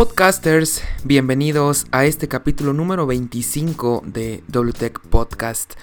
Podcasters, 0.00 0.82
bienvenidos 1.04 1.86
a 1.90 2.06
este 2.06 2.26
capítulo 2.26 2.72
número 2.72 3.06
25 3.06 4.02
de 4.06 4.42
WTech 4.50 4.98
Podcast. 4.98 5.74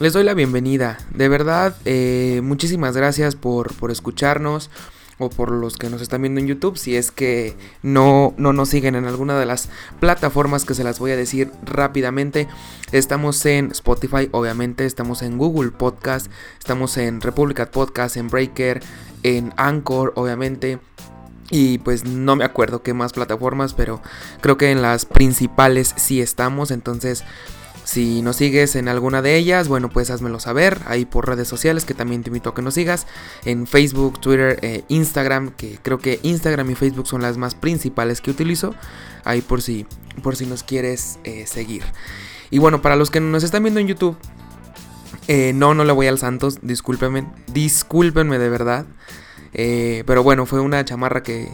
Les 0.00 0.14
doy 0.14 0.24
la 0.24 0.32
bienvenida, 0.32 0.96
de 1.10 1.28
verdad, 1.28 1.76
eh, 1.84 2.40
muchísimas 2.42 2.96
gracias 2.96 3.36
por, 3.36 3.74
por, 3.74 3.90
escucharnos 3.90 4.70
o 5.18 5.28
por 5.28 5.52
los 5.52 5.76
que 5.76 5.90
nos 5.90 6.00
están 6.00 6.22
viendo 6.22 6.40
en 6.40 6.46
YouTube, 6.46 6.78
si 6.78 6.96
es 6.96 7.10
que 7.10 7.54
no, 7.82 8.32
no 8.38 8.54
nos 8.54 8.70
siguen 8.70 8.94
en 8.94 9.04
alguna 9.04 9.38
de 9.38 9.44
las 9.44 9.68
plataformas 10.00 10.64
que 10.64 10.72
se 10.72 10.82
las 10.82 10.98
voy 10.98 11.10
a 11.10 11.16
decir 11.18 11.50
rápidamente. 11.62 12.48
Estamos 12.90 13.44
en 13.44 13.70
Spotify, 13.72 14.30
obviamente, 14.32 14.86
estamos 14.86 15.20
en 15.20 15.36
Google 15.36 15.72
Podcast, 15.72 16.32
estamos 16.58 16.96
en 16.96 17.20
Republicat 17.20 17.70
Podcast, 17.70 18.16
en 18.16 18.28
Breaker, 18.28 18.82
en 19.24 19.52
Anchor, 19.58 20.14
obviamente 20.16 20.78
y 21.52 21.76
pues 21.78 22.06
no 22.06 22.34
me 22.34 22.44
acuerdo 22.44 22.82
qué 22.82 22.94
más 22.94 23.12
plataformas, 23.12 23.74
pero 23.74 24.00
creo 24.40 24.56
que 24.56 24.70
en 24.70 24.80
las 24.80 25.04
principales 25.04 25.94
sí 25.98 26.22
estamos. 26.22 26.70
Entonces, 26.70 27.24
si 27.84 28.22
nos 28.22 28.36
sigues 28.36 28.74
en 28.74 28.88
alguna 28.88 29.20
de 29.20 29.36
ellas, 29.36 29.68
bueno, 29.68 29.90
pues 29.90 30.10
házmelo 30.10 30.40
saber 30.40 30.80
ahí 30.86 31.04
por 31.04 31.28
redes 31.28 31.46
sociales, 31.46 31.84
que 31.84 31.92
también 31.92 32.22
te 32.22 32.30
invito 32.30 32.48
a 32.48 32.54
que 32.54 32.62
nos 32.62 32.72
sigas. 32.72 33.06
En 33.44 33.66
Facebook, 33.66 34.18
Twitter, 34.18 34.58
eh, 34.62 34.84
Instagram, 34.88 35.50
que 35.50 35.78
creo 35.82 35.98
que 35.98 36.20
Instagram 36.22 36.70
y 36.70 36.74
Facebook 36.74 37.06
son 37.06 37.20
las 37.20 37.36
más 37.36 37.54
principales 37.54 38.22
que 38.22 38.30
utilizo. 38.30 38.74
Ahí 39.24 39.42
por 39.42 39.60
si, 39.60 39.86
por 40.22 40.36
si 40.36 40.46
nos 40.46 40.62
quieres 40.62 41.18
eh, 41.24 41.46
seguir. 41.46 41.82
Y 42.50 42.60
bueno, 42.60 42.80
para 42.80 42.96
los 42.96 43.10
que 43.10 43.20
nos 43.20 43.44
están 43.44 43.62
viendo 43.62 43.78
en 43.78 43.88
YouTube, 43.88 44.16
eh, 45.28 45.52
no, 45.54 45.74
no 45.74 45.84
le 45.84 45.92
voy 45.92 46.06
al 46.06 46.18
Santos, 46.18 46.60
discúlpenme, 46.62 47.26
discúlpenme 47.52 48.38
de 48.38 48.48
verdad. 48.48 48.86
Eh, 49.54 50.04
pero 50.06 50.22
bueno, 50.22 50.46
fue 50.46 50.60
una 50.60 50.84
chamarra 50.84 51.22
que, 51.22 51.48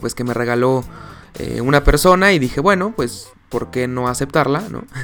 pues, 0.00 0.14
que 0.14 0.24
me 0.24 0.34
regaló 0.34 0.84
eh, 1.38 1.60
una 1.60 1.84
persona 1.84 2.32
y 2.32 2.38
dije, 2.38 2.60
bueno, 2.60 2.92
pues, 2.96 3.28
¿por 3.48 3.70
qué 3.70 3.88
no 3.88 4.08
aceptarla? 4.08 4.64
¿no? 4.70 4.84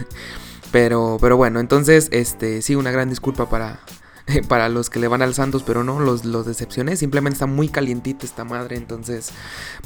Pero, 0.72 1.18
pero 1.20 1.36
bueno, 1.36 1.60
entonces, 1.60 2.08
este, 2.12 2.62
sí, 2.62 2.74
una 2.76 2.90
gran 2.90 3.10
disculpa 3.10 3.50
para, 3.50 3.80
para 4.48 4.70
los 4.70 4.88
que 4.88 5.00
le 5.00 5.06
van 5.06 5.20
al 5.20 5.34
Santos, 5.34 5.62
pero 5.64 5.84
no, 5.84 6.00
los, 6.00 6.24
los 6.24 6.46
decepcioné. 6.46 6.96
Simplemente 6.96 7.34
está 7.34 7.44
muy 7.44 7.68
calientita 7.68 8.24
esta 8.24 8.44
madre, 8.44 8.76
entonces, 8.76 9.32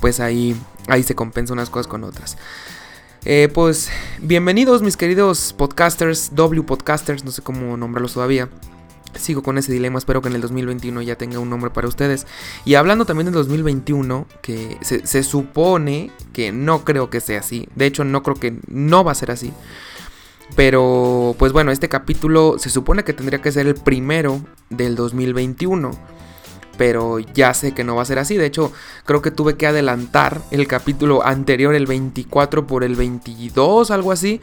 pues 0.01 0.21
ahí, 0.21 0.57
ahí 0.87 1.03
se 1.03 1.17
compensa 1.17 1.53
unas 1.53 1.71
cosas 1.71 1.89
con 1.89 2.05
otras. 2.05 2.37
Eh, 3.25 3.49
pues 3.53 3.91
bienvenidos 4.21 4.83
mis 4.83 4.97
queridos 4.97 5.53
podcasters, 5.53 6.33
W 6.37 6.63
podcasters, 6.63 7.25
no 7.25 7.33
sé 7.33 7.43
cómo 7.43 7.77
nombrarlos 7.77 8.15
todavía. 8.15 8.49
Sigo 9.19 9.43
con 9.43 9.59
ese 9.59 9.73
dilema, 9.73 9.99
espero 9.99 10.23
que 10.23 10.29
en 10.29 10.35
el 10.35 10.41
2021 10.41 11.03
ya 11.03 11.17
tenga 11.17 11.39
un 11.39 11.51
nombre 11.51 11.71
para 11.71 11.89
ustedes. 11.89 12.27
Y 12.65 12.75
hablando 12.75 13.05
también 13.05 13.27
del 13.27 13.35
2021, 13.35 14.27
que 14.43 14.79
se, 14.83 15.23
supone 15.23 16.11
que 16.33 16.53
no 16.53 16.85
creo 16.85 17.11
que 17.11 17.21
sea 17.21 17.41
así. 17.41 17.69
De 17.75 17.87
hecho, 17.87 18.05
no 18.05 18.23
creo 18.23 18.37
que 18.37 18.59
no 18.69 19.05
va 19.05 19.13
a 19.13 19.17
ser 19.17 19.31
así. 19.31 19.53
Pero, 20.55 21.35
pues 21.39 21.53
bueno, 21.53 21.73
este 21.73 21.89
capítulo 21.89 22.57
se 22.59 22.71
supone 22.71 23.05
que 23.05 23.13
tendría 23.13 23.43
que 23.43 23.53
ser 23.53 23.67
el 23.67 23.75
primero 23.75 24.41
del 24.71 24.95
2021. 24.95 25.91
Pero 26.79 27.19
ya 27.19 27.55
sé 27.55 27.73
que 27.73 27.85
no 27.85 27.97
va 27.97 28.03
a 28.03 28.07
ser 28.07 28.19
así. 28.19 28.37
De 28.37 28.47
hecho, 28.47 28.73
creo 29.05 29.23
que 29.23 29.31
tuve 29.31 29.57
que 29.57 29.67
adelantar 29.67 30.43
el 30.51 30.67
capítulo 30.69 31.25
anterior, 31.25 31.75
el 31.75 31.87
24 31.87 32.67
por 32.67 32.85
el 32.85 32.97
22, 32.97 33.91
algo 33.91 34.13
así. 34.13 34.41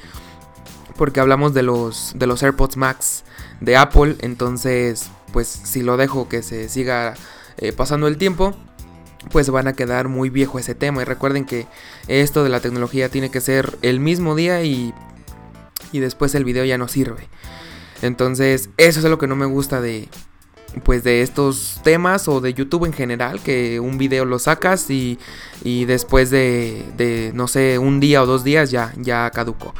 Porque 0.97 1.19
hablamos 1.19 1.53
de 1.53 1.63
los, 1.63 2.13
de 2.15 2.27
los 2.27 2.43
AirPods 2.43 2.77
Max 2.77 3.23
de 3.63 3.77
Apple. 3.77 4.17
Entonces, 4.19 5.09
pues 5.31 5.47
si 5.47 5.81
lo 5.81 5.97
dejo 5.97 6.29
que 6.29 6.43
se 6.43 6.69
siga 6.69 7.15
eh, 7.57 7.71
pasando 7.71 8.07
el 8.07 8.17
tiempo, 8.17 8.53
pues 9.31 9.49
van 9.49 9.67
a 9.67 9.73
quedar 9.73 10.09
muy 10.09 10.29
viejo 10.29 10.59
ese 10.59 10.75
tema. 10.75 11.01
Y 11.01 11.05
recuerden 11.05 11.45
que 11.45 11.65
esto 12.07 12.43
de 12.43 12.49
la 12.49 12.59
tecnología 12.59 13.09
tiene 13.09 13.31
que 13.31 13.41
ser 13.41 13.77
el 13.81 13.99
mismo 13.99 14.35
día 14.35 14.63
y, 14.63 14.93
y 15.91 15.99
después 15.99 16.35
el 16.35 16.43
video 16.43 16.65
ya 16.65 16.77
no 16.77 16.87
sirve. 16.87 17.27
Entonces, 18.01 18.69
eso 18.77 18.99
es 18.99 19.05
lo 19.05 19.17
que 19.17 19.27
no 19.27 19.35
me 19.35 19.45
gusta 19.45 19.81
de 19.81 20.09
pues 20.83 21.03
de 21.03 21.21
estos 21.21 21.79
temas 21.83 22.27
o 22.27 22.41
de 22.41 22.55
YouTube 22.55 22.85
en 22.85 22.93
general, 22.93 23.39
que 23.41 23.79
un 23.79 23.99
video 23.99 24.25
lo 24.25 24.39
sacas 24.39 24.89
y, 24.89 25.19
y 25.63 25.85
después 25.85 26.31
de, 26.31 26.83
de, 26.97 27.31
no 27.35 27.47
sé, 27.47 27.77
un 27.77 27.99
día 27.99 28.23
o 28.23 28.25
dos 28.25 28.43
días 28.43 28.71
ya, 28.71 28.91
ya 28.97 29.29
caducó. 29.29 29.75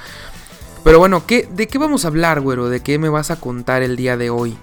Pero 0.83 0.99
bueno, 0.99 1.25
¿qué, 1.25 1.47
¿de 1.49 1.67
qué 1.67 1.77
vamos 1.77 2.03
a 2.03 2.09
hablar, 2.09 2.41
güero? 2.41 2.67
¿De 2.67 2.81
qué 2.81 2.99
me 2.99 3.07
vas 3.07 3.31
a 3.31 3.39
contar 3.39 3.83
el 3.83 3.95
día 3.95 4.17
de 4.17 4.29
hoy 4.29 4.57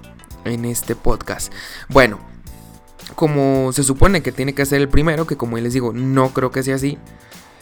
en 0.45 0.67
este 0.67 0.95
podcast? 0.95 1.51
Bueno, 1.89 2.19
como 3.15 3.73
se 3.73 3.83
supone 3.83 4.23
que 4.23 4.31
tiene 4.31 4.55
que 4.55 4.67
ser 4.67 4.83
el 4.83 4.89
primero, 4.89 5.27
que 5.27 5.39
como 5.39 5.57
les 5.57 5.73
digo, 5.73 5.95
no 5.95 6.31
creo 6.35 6.51
que 6.51 6.63
sea 6.63 6.75
así. 6.75 6.99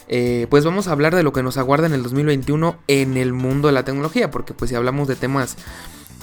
Eh, 0.09 0.47
pues 0.49 0.65
vamos 0.65 0.87
a 0.87 0.91
hablar 0.91 1.15
de 1.15 1.23
lo 1.23 1.31
que 1.31 1.41
nos 1.41 1.57
aguarda 1.57 1.87
en 1.87 1.93
el 1.93 2.03
2021 2.03 2.75
en 2.87 3.15
el 3.15 3.31
mundo 3.31 3.69
de 3.69 3.73
la 3.73 3.85
tecnología, 3.85 4.29
porque 4.29 4.53
pues 4.53 4.69
si 4.69 4.75
hablamos 4.75 5.07
de 5.07 5.15
temas 5.15 5.55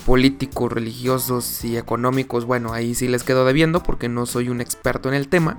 políticos, 0.05 0.71
religiosos 0.71 1.65
y 1.65 1.79
económicos, 1.79 2.45
bueno, 2.45 2.75
ahí 2.75 2.95
sí 2.95 3.09
les 3.09 3.25
quedo 3.25 3.47
debiendo 3.47 3.83
porque 3.83 4.09
no 4.09 4.27
soy 4.27 4.51
un 4.51 4.61
experto 4.61 5.09
en 5.09 5.15
el 5.15 5.29
tema. 5.29 5.59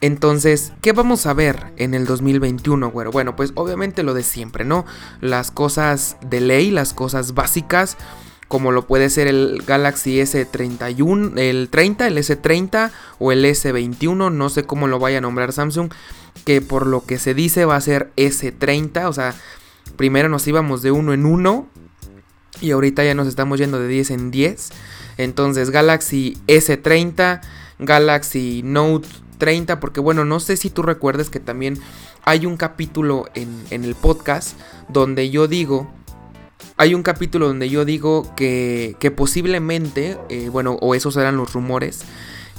Entonces, 0.00 0.72
¿qué 0.80 0.92
vamos 0.92 1.26
a 1.26 1.34
ver 1.34 1.72
en 1.76 1.94
el 1.94 2.06
2021, 2.06 2.90
güero? 2.90 3.10
Bueno, 3.10 3.34
pues 3.34 3.52
obviamente 3.54 4.02
lo 4.02 4.14
de 4.14 4.22
siempre, 4.22 4.64
¿no? 4.64 4.86
Las 5.20 5.50
cosas 5.50 6.16
de 6.20 6.40
ley, 6.40 6.70
las 6.70 6.94
cosas 6.94 7.34
básicas, 7.34 7.96
como 8.46 8.70
lo 8.70 8.86
puede 8.86 9.10
ser 9.10 9.26
el 9.26 9.62
Galaxy 9.66 10.18
S31, 10.18 11.38
el 11.38 11.68
30, 11.68 12.06
el 12.06 12.16
S30 12.16 12.90
o 13.18 13.32
el 13.32 13.44
S21, 13.44 14.32
no 14.32 14.48
sé 14.48 14.64
cómo 14.64 14.86
lo 14.86 14.98
vaya 14.98 15.18
a 15.18 15.20
nombrar 15.20 15.52
Samsung, 15.52 15.90
que 16.44 16.60
por 16.60 16.86
lo 16.86 17.04
que 17.04 17.18
se 17.18 17.34
dice 17.34 17.64
va 17.64 17.76
a 17.76 17.80
ser 17.80 18.10
S30, 18.16 19.06
o 19.06 19.12
sea, 19.12 19.34
primero 19.96 20.28
nos 20.28 20.46
íbamos 20.46 20.80
de 20.82 20.92
uno 20.92 21.12
en 21.12 21.26
uno 21.26 21.66
y 22.60 22.70
ahorita 22.70 23.04
ya 23.04 23.14
nos 23.14 23.26
estamos 23.26 23.58
yendo 23.58 23.80
de 23.80 23.88
10 23.88 24.10
en 24.12 24.30
10. 24.30 24.70
Entonces, 25.18 25.70
Galaxy 25.70 26.38
S30, 26.46 27.40
Galaxy 27.80 28.62
Note 28.64 29.08
30, 29.38 29.80
porque 29.80 30.00
bueno, 30.00 30.24
no 30.24 30.40
sé 30.40 30.56
si 30.56 30.70
tú 30.70 30.82
recuerdes 30.82 31.30
que 31.30 31.40
también 31.40 31.78
hay 32.24 32.46
un 32.46 32.56
capítulo 32.56 33.26
en, 33.34 33.64
el 33.70 33.94
podcast 33.94 34.58
donde 34.88 35.30
yo 35.30 35.48
digo, 35.48 35.90
hay 36.76 36.94
un 36.94 37.02
capítulo 37.02 37.48
donde 37.48 37.70
yo 37.70 37.84
digo 37.84 38.34
que, 38.36 39.12
posiblemente, 39.16 40.18
eh, 40.28 40.48
bueno, 40.50 40.76
o 40.80 40.94
esos 40.94 41.16
eran 41.16 41.36
los 41.36 41.52
rumores, 41.52 42.00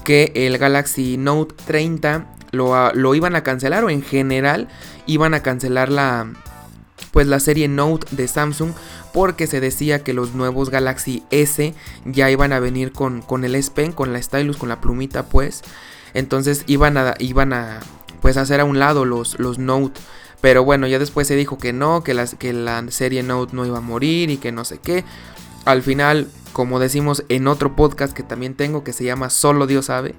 que 0.03 0.31
el 0.33 0.57
Galaxy 0.57 1.17
Note 1.17 1.55
30 1.65 2.35
lo, 2.51 2.93
lo, 2.93 3.15
iban 3.15 3.35
a 3.35 3.43
cancelar 3.43 3.83
o 3.83 3.89
en 3.89 4.01
general 4.01 4.69
iban 5.05 5.33
a 5.33 5.43
cancelar 5.43 5.89
la, 5.89 6.33
pues 7.11 7.27
la 7.27 7.39
serie 7.39 7.67
Note 7.67 8.07
de 8.11 8.27
Samsung 8.27 8.71
porque 9.13 9.47
se 9.47 9.59
decía 9.59 10.03
que 10.03 10.13
los 10.13 10.33
nuevos 10.35 10.69
Galaxy 10.69 11.23
S 11.31 11.73
ya 12.05 12.29
iban 12.29 12.53
a 12.53 12.59
venir 12.59 12.91
con, 12.91 13.21
con 13.21 13.43
el 13.43 13.55
S 13.55 13.71
Pen, 13.71 13.91
con 13.91 14.13
la 14.13 14.21
stylus, 14.21 14.57
con 14.57 14.69
la 14.69 14.81
plumita 14.81 15.23
pues. 15.23 15.63
Entonces 16.13 16.63
iban 16.67 16.97
a, 16.97 17.15
iban 17.19 17.53
a 17.53 17.79
pues 18.21 18.37
hacer 18.37 18.59
a 18.59 18.65
un 18.65 18.79
lado 18.79 19.05
los, 19.05 19.39
los 19.39 19.59
Note. 19.59 19.99
Pero 20.41 20.63
bueno, 20.63 20.87
ya 20.87 20.99
después 20.99 21.27
se 21.27 21.35
dijo 21.35 21.57
que 21.57 21.73
no, 21.73 22.03
que, 22.03 22.13
las, 22.13 22.35
que 22.35 22.53
la 22.53 22.83
serie 22.89 23.23
Note 23.23 23.55
no 23.55 23.65
iba 23.65 23.79
a 23.79 23.81
morir 23.81 24.29
y 24.29 24.37
que 24.37 24.51
no 24.51 24.63
sé 24.65 24.79
qué. 24.79 25.03
Al 25.65 25.83
final, 25.83 26.27
como 26.53 26.79
decimos 26.79 27.23
en 27.29 27.47
otro 27.47 27.75
podcast 27.75 28.13
que 28.13 28.23
también 28.23 28.55
tengo 28.55 28.83
que 28.83 28.93
se 28.93 29.03
llama 29.03 29.29
Solo 29.29 29.67
Dios 29.67 29.87
sabe. 29.87 30.15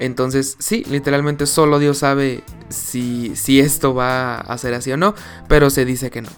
Entonces, 0.00 0.56
sí, 0.58 0.84
literalmente 0.88 1.46
solo 1.46 1.78
Dios 1.78 1.98
sabe 1.98 2.42
si, 2.68 3.34
si 3.34 3.60
esto 3.60 3.94
va 3.94 4.36
a 4.36 4.58
ser 4.58 4.74
así 4.74 4.92
o 4.92 4.96
no, 4.96 5.14
pero 5.48 5.70
se 5.70 5.84
dice 5.84 6.10
que 6.10 6.22
no. 6.22 6.28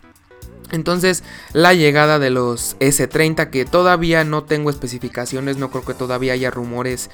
Entonces, 0.71 1.25
la 1.53 1.75
llegada 1.75 2.19
de 2.19 2.31
los 2.31 2.77
S30, 2.79 3.51
que 3.51 3.65
todavía 3.65 4.25
no 4.25 4.45
tengo 4.45 4.71
especificaciones, 4.71 5.57
no 5.57 5.71
creo 5.71 5.85
que 5.85 5.95
todavía 5.95 6.33
haya 6.33 6.51
rumores 6.51 7.11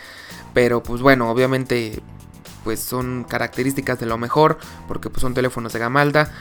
pero 0.57 0.83
pues 0.83 1.03
bueno, 1.03 1.31
obviamente 1.31 2.01
pues 2.65 2.81
son 2.81 3.27
características 3.29 4.01
de 4.01 4.07
lo 4.07 4.17
mejor 4.17 4.57
porque 4.89 5.11
pues 5.11 5.21
son 5.21 5.35
teléfonos 5.35 5.75
de 5.75 5.79
gama 5.79 6.01
alta. 6.01 6.33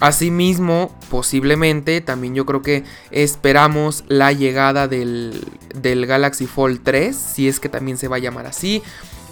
Asimismo, 0.00 0.92
posiblemente 1.08 2.00
también 2.00 2.34
yo 2.34 2.44
creo 2.46 2.62
que 2.62 2.82
esperamos 3.12 4.02
la 4.08 4.32
llegada 4.32 4.88
del, 4.88 5.40
del, 5.72 6.06
Galaxy 6.06 6.48
Fold 6.48 6.80
3, 6.82 7.14
si 7.14 7.46
es 7.46 7.60
que 7.60 7.68
también 7.68 7.96
se 7.96 8.08
va 8.08 8.16
a 8.16 8.18
llamar 8.18 8.46
así, 8.46 8.82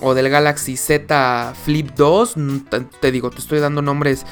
o 0.00 0.14
del 0.14 0.29
Galaxy 0.29 0.76
Z 0.76 1.55
Flip 1.64 1.91
2. 1.96 2.37
Mm, 2.37 2.58
te 3.00 3.11
digo, 3.11 3.31
te 3.31 3.38
estoy 3.38 3.58
dando 3.58 3.82
nombres 3.82 4.25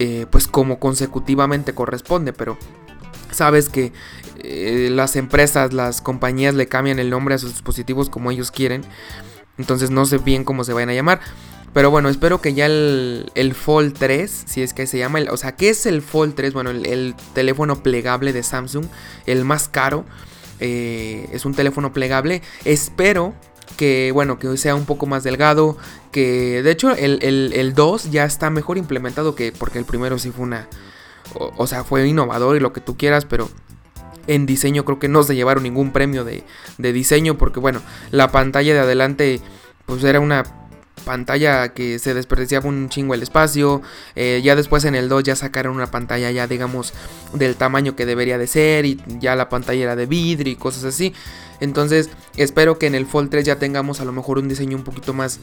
eh, 0.00 0.26
pues 0.28 0.48
como 0.48 0.80
consecutivamente 0.80 1.72
corresponde, 1.72 2.32
pero 2.32 2.58
sabes 3.30 3.68
que 3.68 3.92
eh, 4.42 4.88
las 4.90 5.14
empresas, 5.14 5.72
las 5.72 6.00
compañías 6.00 6.54
le 6.56 6.66
cambian 6.66 6.98
el 6.98 7.10
nombre 7.10 7.36
a 7.36 7.38
sus 7.38 7.52
dispositivos 7.52 8.10
como 8.10 8.32
ellos 8.32 8.50
quieren. 8.50 8.84
Entonces 9.62 9.90
no 9.90 10.06
sé 10.06 10.18
bien 10.18 10.42
cómo 10.42 10.64
se 10.64 10.72
vayan 10.72 10.90
a 10.90 10.94
llamar. 10.94 11.20
Pero 11.72 11.90
bueno, 11.92 12.08
espero 12.08 12.40
que 12.40 12.52
ya 12.52 12.66
el, 12.66 13.30
el 13.36 13.54
Fold 13.54 13.96
3, 13.96 14.42
si 14.44 14.60
es 14.60 14.74
que 14.74 14.88
se 14.88 14.98
llama, 14.98 15.20
o 15.30 15.36
sea, 15.36 15.52
¿qué 15.52 15.68
es 15.68 15.86
el 15.86 16.02
Fold 16.02 16.34
3? 16.34 16.52
Bueno, 16.52 16.70
el, 16.70 17.14
teléfono 17.32 17.80
plegable 17.80 18.32
de 18.32 18.42
Samsung, 18.42 18.86
el 19.26 19.44
más 19.44 19.68
caro. 19.68 20.04
Eh, 20.58 21.28
es 21.32 21.44
un 21.44 21.54
teléfono 21.54 21.92
plegable. 21.92 22.42
Espero 22.64 23.34
que 23.76 24.10
bueno, 24.12 24.40
que 24.40 24.56
sea 24.56 24.74
un 24.74 24.84
poco 24.84 25.06
más 25.06 25.22
delgado, 25.22 25.78
que 26.10 26.62
de 26.62 26.70
hecho 26.72 26.90
el, 26.90 27.22
el, 27.22 27.74
2 27.74 28.10
ya 28.10 28.24
está 28.24 28.50
mejor 28.50 28.76
implementado 28.76 29.34
que 29.36 29.52
porque 29.52 29.78
el 29.78 29.84
primero 29.84 30.18
sí 30.18 30.30
fue 30.30 30.44
una, 30.44 30.68
o, 31.34 31.66
sea, 31.66 31.84
fue 31.84 32.06
innovador 32.06 32.56
y 32.56 32.60
lo 32.60 32.72
que 32.72 32.80
tú 32.80 32.96
quieras, 32.96 33.24
pero 33.24 33.48
en 34.26 34.46
diseño 34.46 34.84
creo 34.84 34.98
que 34.98 35.08
no 35.08 35.22
se 35.22 35.34
llevaron 35.34 35.62
ningún 35.62 35.92
premio 35.92 36.24
de, 36.24 36.44
de 36.78 36.92
diseño 36.92 37.38
porque 37.38 37.60
bueno, 37.60 37.80
la 38.10 38.30
pantalla 38.30 38.74
de 38.74 38.80
adelante 38.80 39.40
pues 39.86 40.04
era 40.04 40.20
una 40.20 40.44
pantalla 41.02 41.72
que 41.74 41.98
se 41.98 42.14
desperdiciaba 42.14 42.68
un 42.68 42.88
chingo 42.88 43.14
el 43.14 43.22
espacio. 43.22 43.82
Eh, 44.14 44.40
ya 44.42 44.56
después 44.56 44.84
en 44.84 44.94
el 44.94 45.08
2 45.08 45.24
ya 45.24 45.36
sacaron 45.36 45.74
una 45.74 45.90
pantalla 45.90 46.30
ya 46.30 46.46
digamos 46.46 46.92
del 47.32 47.56
tamaño 47.56 47.96
que 47.96 48.06
debería 48.06 48.38
de 48.38 48.46
ser 48.46 48.86
y 48.86 49.00
ya 49.18 49.36
la 49.36 49.48
pantalla 49.48 49.82
era 49.82 49.96
de 49.96 50.06
vidrio 50.06 50.52
y 50.52 50.56
cosas 50.56 50.84
así. 50.84 51.12
Entonces 51.60 52.10
espero 52.36 52.78
que 52.78 52.86
en 52.86 52.94
el 52.94 53.06
Fold 53.06 53.30
3 53.30 53.44
ya 53.44 53.56
tengamos 53.56 54.00
a 54.00 54.04
lo 54.04 54.12
mejor 54.12 54.38
un 54.38 54.48
diseño 54.48 54.76
un 54.76 54.84
poquito 54.84 55.12
más 55.12 55.40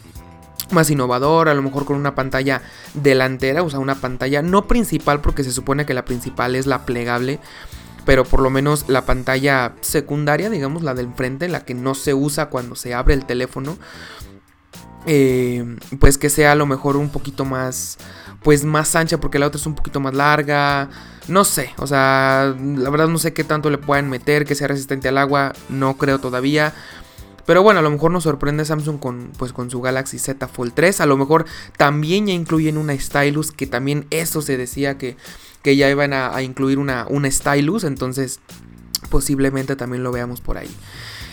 más 0.71 0.91
innovador, 0.91 1.49
a 1.49 1.55
lo 1.55 1.63
mejor 1.63 1.85
con 1.85 1.95
una 1.95 2.13
pantalla 2.13 2.61
delantera, 2.93 3.63
o 3.63 3.69
sea, 3.71 3.79
una 3.79 3.95
pantalla 3.95 4.43
no 4.43 4.67
principal 4.67 5.19
porque 5.19 5.43
se 5.43 5.51
supone 5.51 5.87
que 5.87 5.95
la 5.95 6.05
principal 6.05 6.55
es 6.55 6.67
la 6.67 6.85
plegable, 6.85 7.39
pero 8.05 8.23
por 8.23 8.41
lo 8.41 8.49
menos 8.49 8.85
la 8.87 9.05
pantalla 9.05 9.73
secundaria, 9.81 10.49
digamos, 10.49 10.83
la 10.83 10.93
del 10.93 11.13
frente, 11.13 11.47
la 11.47 11.65
que 11.65 11.73
no 11.73 11.95
se 11.95 12.13
usa 12.13 12.47
cuando 12.47 12.75
se 12.75 12.93
abre 12.93 13.13
el 13.13 13.25
teléfono, 13.25 13.77
eh, 15.05 15.77
pues 15.99 16.17
que 16.17 16.29
sea 16.29 16.51
a 16.51 16.55
lo 16.55 16.65
mejor 16.65 16.97
un 16.97 17.09
poquito 17.09 17.45
más, 17.45 17.97
pues 18.43 18.63
más 18.65 18.95
ancha 18.95 19.19
porque 19.19 19.39
la 19.39 19.47
otra 19.47 19.59
es 19.59 19.65
un 19.65 19.75
poquito 19.75 19.99
más 19.99 20.13
larga. 20.13 20.89
No 21.27 21.43
sé, 21.43 21.71
o 21.77 21.85
sea, 21.85 22.55
la 22.59 22.89
verdad 22.89 23.07
no 23.07 23.19
sé 23.19 23.33
qué 23.33 23.43
tanto 23.43 23.69
le 23.69 23.77
puedan 23.77 24.09
meter, 24.09 24.45
que 24.45 24.55
sea 24.55 24.67
resistente 24.67 25.09
al 25.09 25.17
agua, 25.17 25.53
no 25.69 25.95
creo 25.97 26.19
todavía. 26.19 26.73
Pero 27.45 27.63
bueno, 27.63 27.79
a 27.79 27.83
lo 27.83 27.89
mejor 27.89 28.11
nos 28.11 28.25
sorprende 28.25 28.63
Samsung 28.63 28.99
con, 28.99 29.31
pues, 29.37 29.53
con 29.53 29.71
su 29.71 29.81
Galaxy 29.81 30.19
Z 30.19 30.47
Fold 30.47 30.73
3. 30.75 31.01
A 31.01 31.07
lo 31.07 31.17
mejor 31.17 31.45
también 31.77 32.27
ya 32.27 32.33
incluyen 32.33 32.77
una 32.77 32.95
Stylus, 32.95 33.51
que 33.51 33.65
también 33.65 34.05
eso 34.11 34.43
se 34.43 34.55
decía 34.55 34.99
que, 34.99 35.17
que 35.61 35.75
ya 35.75 35.89
iban 35.89 36.13
a, 36.13 36.41
incluir 36.41 36.79
una, 36.79 37.07
Stylus. 37.29 37.83
Entonces, 37.83 38.39
posiblemente 39.09 39.75
también 39.75 40.03
lo 40.03 40.11
veamos 40.11 40.41
por 40.41 40.57
ahí. 40.57 40.69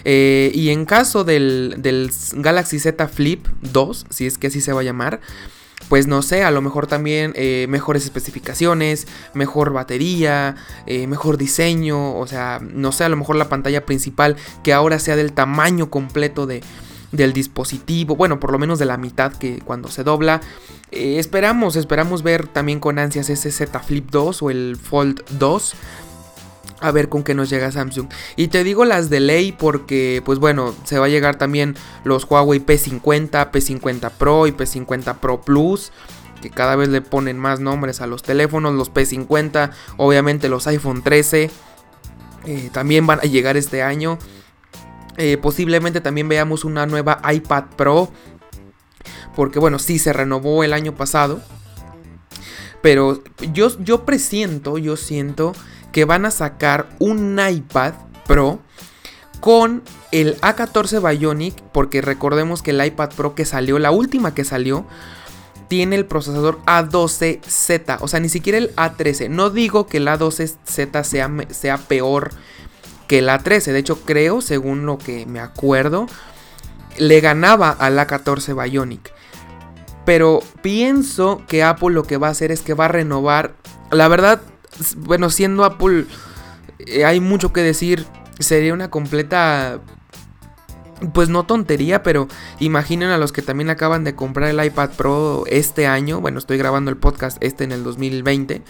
Eh, 0.05 0.53
y 0.55 0.71
en 0.71 0.85
caso 0.85 1.25
del, 1.25 2.11
Galaxy 2.35 2.79
Z 2.79 3.09
Flip 3.09 3.47
2, 3.63 4.07
si 4.11 4.27
es 4.27 4.39
que 4.39 4.49
así 4.49 4.61
se 4.61 4.73
va 4.73 4.81
a 4.81 4.85
llamar, 4.85 5.21
pues 5.89 6.07
no 6.07 6.23
sé, 6.23 6.43
a 6.43 6.51
lo 6.51 6.63
mejor 6.63 6.87
también 6.87 7.33
eh, 7.37 7.67
mejores 7.69 8.05
especificaciones, 8.05 9.07
mejor 9.35 9.73
batería, 9.73 10.57
eh, 10.87 11.07
mejor 11.07 11.39
diseño, 11.39 12.17
o 12.17 12.27
sea, 12.27 12.61
no 12.61 12.93
sé, 12.93 13.05
a 13.05 13.09
lo 13.09 13.17
mejor 13.17 13.37
la 13.37 13.49
pantalla 13.49 13.85
principal 13.85 14.37
que 14.65 14.73
ahora 14.73 14.99
sea 14.99 15.17
del 15.17 15.33
tamaño 15.33 15.91
completo 15.91 16.47
de, 16.47 16.63
del 17.13 17.33
dispositivo, 17.33 18.17
bueno, 18.17 18.41
por 18.41 18.53
lo 18.53 18.59
menos 18.59 18.79
de 18.79 18.87
la 18.87 18.97
mitad 18.97 19.33
que 19.33 19.59
cuando 19.61 19.89
se 19.89 20.05
dobla. 20.05 20.41
esperamos, 20.91 21.77
esperamos 21.77 22.23
ver 22.23 22.47
también 22.47 22.81
con 22.81 22.99
ansias 22.99 23.31
ese 23.31 23.51
Z 23.51 23.81
Flip 23.81 24.11
2 24.11 24.43
o 24.43 24.51
el 24.51 24.77
Fold 24.77 25.23
2 25.39 25.77
a 26.81 26.91
ver 26.91 27.09
con 27.09 27.23
qué 27.23 27.35
nos 27.35 27.51
llega 27.51 27.73
Samsung. 27.73 28.09
Y 28.37 28.49
te 28.49 28.65
digo 28.65 28.85
las 28.85 29.11
de 29.11 29.21
ley 29.21 29.53
porque, 29.53 30.23
pues 30.25 30.39
bueno, 30.39 30.75
se 30.85 30.99
va 30.99 31.07
a 31.07 31.09
llegar 31.09 31.37
también 31.37 31.75
los 32.05 32.25
Huawei 32.25 32.65
P50, 32.65 33.51
P50 33.51 34.11
Pro 34.11 34.47
y 34.47 34.53
P50 34.53 35.17
Pro 35.17 35.41
Plus. 35.41 35.93
Que 36.43 36.51
cada 36.51 36.77
vez 36.77 36.89
le 36.89 37.01
ponen 37.01 37.39
más 37.39 37.61
nombres 37.61 38.01
a 38.01 38.07
los 38.07 38.23
teléfonos. 38.23 38.75
Los 38.75 38.93
P50, 38.93 39.71
obviamente 39.97 40.49
los 40.49 40.67
iPhone 40.67 41.03
13. 41.03 41.51
Eh, 42.45 42.71
también 42.73 43.07
van 43.07 43.21
a 43.21 43.25
llegar 43.25 43.57
este 43.57 43.83
año. 43.83 44.19
Eh, 45.17 45.39
posiblemente 45.39 46.01
también 46.01 46.29
veamos 46.29 46.65
una 46.65 46.87
nueva 46.87 47.21
iPad 47.33 47.65
Pro. 47.77 48.11
Porque 49.35 49.59
bueno, 49.59 49.79
sí 49.79 49.99
se 49.99 50.13
renovó 50.13 50.65
el 50.65 50.73
año 50.73 50.95
pasado. 50.95 51.41
Pero 52.83 53.23
yo, 53.53 53.69
yo 53.81 54.05
presiento, 54.05 54.79
yo 54.79 54.97
siento 54.97 55.53
que 55.93 56.05
van 56.05 56.27
a 56.27 56.31
sacar 56.31 56.89
un 56.99 57.39
iPad 57.39 57.95
Pro 58.27 58.61
con 59.41 59.83
el 60.13 60.41
A14 60.41 61.19
Bionic, 61.19 61.55
porque 61.73 62.01
recordemos 62.01 62.63
que 62.63 62.71
el 62.71 62.85
iPad 62.85 63.11
Pro 63.11 63.35
que 63.35 63.45
salió, 63.45 63.79
la 63.79 63.91
última 63.91 64.35
que 64.35 64.45
salió, 64.45 64.87
tiene 65.69 65.97
el 65.97 66.07
procesador 66.07 66.61
A12Z, 66.65 67.99
o 68.01 68.09
sea, 68.09 68.21
ni 68.21 68.29
siquiera 68.29 68.59
el 68.59 68.75
A13. 68.77 69.29
No 69.29 69.51
digo 69.51 69.87
que 69.87 69.99
el 69.99 70.07
A12Z 70.07 71.05
sea, 71.05 71.31
sea 71.51 71.79
peor 71.79 72.31
que 73.07 73.19
el 73.21 73.29
A13, 73.29 73.73
de 73.73 73.79
hecho 73.79 74.01
creo, 74.05 74.41
según 74.41 74.87
lo 74.87 74.99
que 74.99 75.27
me 75.27 75.41
acuerdo, 75.41 76.07
le 76.99 77.21
ganaba 77.21 77.71
al 77.71 77.99
A14 77.99 78.63
Bionic. 78.63 79.13
Pero 80.05 80.41
pienso 80.63 81.43
que 81.49 81.63
Apple 81.65 81.91
lo 81.91 82.05
que 82.05 82.17
va 82.17 82.29
a 82.29 82.31
hacer 82.31 82.53
es 82.53 82.63
que 82.63 82.75
va 82.75 82.87
a 82.87 82.89
renovar, 82.89 83.55
la 83.91 84.09
verdad, 84.09 84.41
bueno, 84.97 85.31
siendo 85.31 85.65
Apple, 85.65 86.07
eh, 86.79 87.05
hay 87.05 87.21
mucho 87.21 87.53
que 87.53 87.63
decir. 87.63 88.07
Sería 88.39 88.75
una 88.75 88.91
completa 88.91 89.81
pues 91.13 91.29
no 91.29 91.45
tontería, 91.45 92.03
pero 92.03 92.29
imaginen 92.59 93.11
a 93.11 93.19
los 93.19 93.33
que 93.33 93.43
también 93.43 93.71
acaban 93.71 94.05
de 94.05 94.15
comprar 94.15 94.51
el 94.51 94.65
iPad 94.65 94.91
Pro 94.91 95.45
este 95.47 95.87
año. 95.87 96.21
Bueno, 96.21 96.39
estoy 96.39 96.59
grabando 96.59 96.91
el 96.91 96.97
podcast 96.97 97.43
este 97.43 97.65
en 97.65 97.73
el 97.73 97.83
2020. 97.83 98.63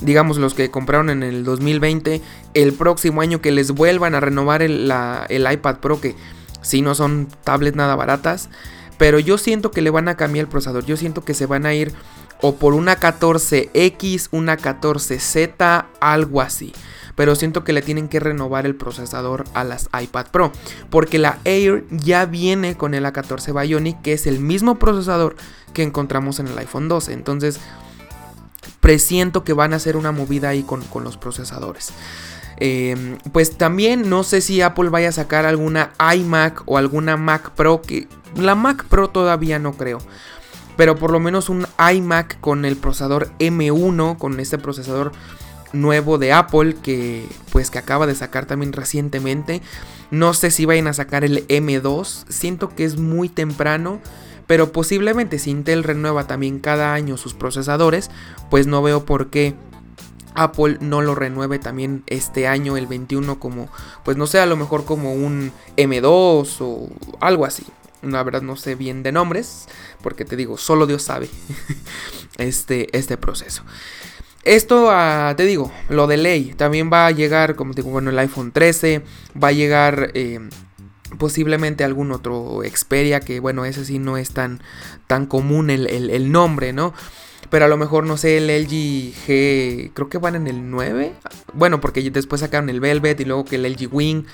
Digamos 0.00 0.38
los 0.38 0.54
que 0.54 0.70
compraron 0.70 1.10
en 1.10 1.22
el 1.22 1.44
2020, 1.44 2.20
el 2.54 2.72
próximo 2.72 3.20
año 3.20 3.40
que 3.40 3.52
les 3.52 3.70
vuelvan 3.70 4.14
a 4.14 4.20
renovar 4.20 4.62
el, 4.62 4.92
el 5.28 5.52
iPad 5.52 5.76
Pro, 5.76 6.00
que 6.00 6.14
si 6.62 6.82
no 6.82 6.94
son 6.94 7.28
tablets 7.44 7.76
nada 7.76 7.96
baratas. 7.96 8.48
Pero 8.98 9.18
yo 9.18 9.38
siento 9.38 9.70
que 9.70 9.82
le 9.82 9.90
van 9.90 10.08
a 10.08 10.16
cambiar 10.16 10.44
el 10.44 10.50
procesador. 10.50 10.84
Yo 10.84 10.96
siento 10.96 11.24
que 11.24 11.34
se 11.34 11.46
van 11.46 11.66
a 11.66 11.74
ir 11.74 11.92
o 12.40 12.56
por 12.56 12.74
una 12.74 12.98
14X, 12.98 14.28
una 14.32 14.58
14Z, 14.58 15.86
algo 16.00 16.40
así. 16.40 16.72
Pero 17.14 17.34
siento 17.34 17.62
que 17.62 17.72
le 17.72 17.82
tienen 17.82 18.08
que 18.08 18.20
renovar 18.20 18.64
el 18.66 18.74
procesador 18.74 19.44
a 19.54 19.64
las 19.64 19.88
iPad 20.00 20.26
Pro. 20.30 20.52
Porque 20.90 21.18
la 21.18 21.38
Air 21.44 21.84
ya 21.90 22.26
viene 22.26 22.76
con 22.76 22.94
el 22.94 23.04
A14 23.04 23.60
Bionic, 23.60 24.02
que 24.02 24.12
es 24.12 24.26
el 24.26 24.40
mismo 24.40 24.78
procesador 24.78 25.36
que 25.72 25.82
encontramos 25.82 26.40
en 26.40 26.48
el 26.48 26.58
iPhone 26.58 26.88
12. 26.88 27.12
Entonces, 27.12 27.60
presiento 28.82 29.44
que 29.44 29.54
van 29.54 29.72
a 29.72 29.76
hacer 29.76 29.96
una 29.96 30.12
movida 30.12 30.50
ahí 30.50 30.62
con, 30.62 30.82
los 31.02 31.16
procesadores. 31.16 31.92
Em, 32.58 33.16
pues 33.32 33.56
también 33.56 34.10
no 34.10 34.24
sé 34.24 34.42
si 34.42 34.60
Apple 34.60 34.90
vaya 34.90 35.08
a 35.08 35.12
sacar 35.12 35.46
alguna 35.46 35.92
iMac 36.14 36.64
o 36.66 36.76
alguna 36.76 37.16
Mac 37.16 37.52
Pro. 37.52 37.80
Que 37.80 38.08
la 38.36 38.54
Mac 38.54 38.84
Pro 38.84 39.08
todavía 39.08 39.58
no 39.58 39.72
creo 39.72 40.00
pero 40.76 40.96
por 40.96 41.10
lo 41.10 41.20
menos 41.20 41.48
un 41.48 41.66
iMac 41.78 42.40
con 42.40 42.64
el 42.64 42.76
procesador 42.76 43.30
M1, 43.38 44.18
con 44.18 44.40
este 44.40 44.58
procesador 44.58 45.12
nuevo 45.72 46.18
de 46.18 46.32
Apple 46.32 46.76
que 46.82 47.26
pues 47.50 47.70
que 47.70 47.78
acaba 47.78 48.06
de 48.06 48.14
sacar 48.14 48.46
también 48.46 48.72
recientemente. 48.72 49.62
No 50.10 50.34
sé 50.34 50.50
si 50.50 50.66
vayan 50.66 50.88
a 50.88 50.92
sacar 50.92 51.24
el 51.24 51.46
M2, 51.48 52.24
siento 52.28 52.68
que 52.68 52.84
es 52.84 52.98
muy 52.98 53.28
temprano, 53.28 54.00
pero 54.46 54.72
posiblemente 54.72 55.38
si 55.38 55.50
Intel 55.50 55.84
renueva 55.84 56.26
también 56.26 56.58
cada 56.58 56.94
año 56.94 57.16
sus 57.16 57.34
procesadores, 57.34 58.10
pues 58.50 58.66
no 58.66 58.82
veo 58.82 59.04
por 59.04 59.30
qué 59.30 59.54
Apple 60.34 60.78
no 60.80 61.02
lo 61.02 61.14
renueve 61.14 61.58
también 61.58 62.02
este 62.06 62.46
año, 62.46 62.76
el 62.76 62.86
21, 62.86 63.38
como, 63.38 63.68
pues 64.04 64.16
no 64.16 64.26
sé, 64.26 64.38
a 64.38 64.46
lo 64.46 64.56
mejor 64.56 64.84
como 64.84 65.14
un 65.14 65.52
M2 65.76 66.56
o 66.60 66.88
algo 67.20 67.44
así. 67.44 67.64
La 68.02 68.22
verdad 68.22 68.42
no 68.42 68.56
sé 68.56 68.74
bien 68.74 69.02
de 69.02 69.12
nombres, 69.12 69.68
porque 70.02 70.24
te 70.24 70.36
digo, 70.36 70.58
solo 70.58 70.86
Dios 70.86 71.02
sabe 71.02 71.28
este, 72.38 72.96
este 72.96 73.16
proceso. 73.16 73.62
Esto, 74.44 74.88
ah, 74.90 75.34
te 75.36 75.44
digo, 75.44 75.70
lo 75.88 76.08
de 76.08 76.16
ley, 76.16 76.54
también 76.56 76.90
va 76.92 77.06
a 77.06 77.12
llegar, 77.12 77.54
como 77.54 77.74
te 77.74 77.82
digo, 77.82 77.92
bueno, 77.92 78.10
el 78.10 78.18
iPhone 78.18 78.50
13, 78.50 79.02
va 79.40 79.48
a 79.48 79.52
llegar 79.52 80.10
eh, 80.14 80.40
posiblemente 81.18 81.84
algún 81.84 82.12
otro 82.12 82.60
Xperia, 82.64 83.20
que 83.20 83.40
bueno, 83.40 83.64
ese 83.64 83.84
sí 83.84 83.98
no 83.98 84.16
es 84.16 84.30
tan, 84.30 84.60
tan 85.06 85.26
común 85.26 85.70
el, 85.70 85.86
el, 85.88 86.32
nombre, 86.32 86.72
¿no? 86.72 86.94
Pero 87.50 87.66
a 87.66 87.68
lo 87.68 87.76
mejor, 87.76 88.04
no 88.04 88.16
sé, 88.16 88.38
el 88.38 88.46
LG 88.46 89.14
G, 89.26 89.90
creo 89.92 90.08
que 90.08 90.18
van 90.18 90.36
en 90.36 90.46
el 90.46 90.70
9. 90.70 91.14
Bueno, 91.52 91.80
porque 91.80 92.10
después 92.10 92.40
sacaron 92.40 92.70
el 92.70 92.80
Velvet 92.80 93.20
y 93.20 93.24
luego 93.24 93.44
que 93.44 93.56
el 93.56 93.70
LG 93.70 93.88
Wing, 93.92 94.24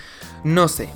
no 0.45 0.69
sé. 0.69 0.89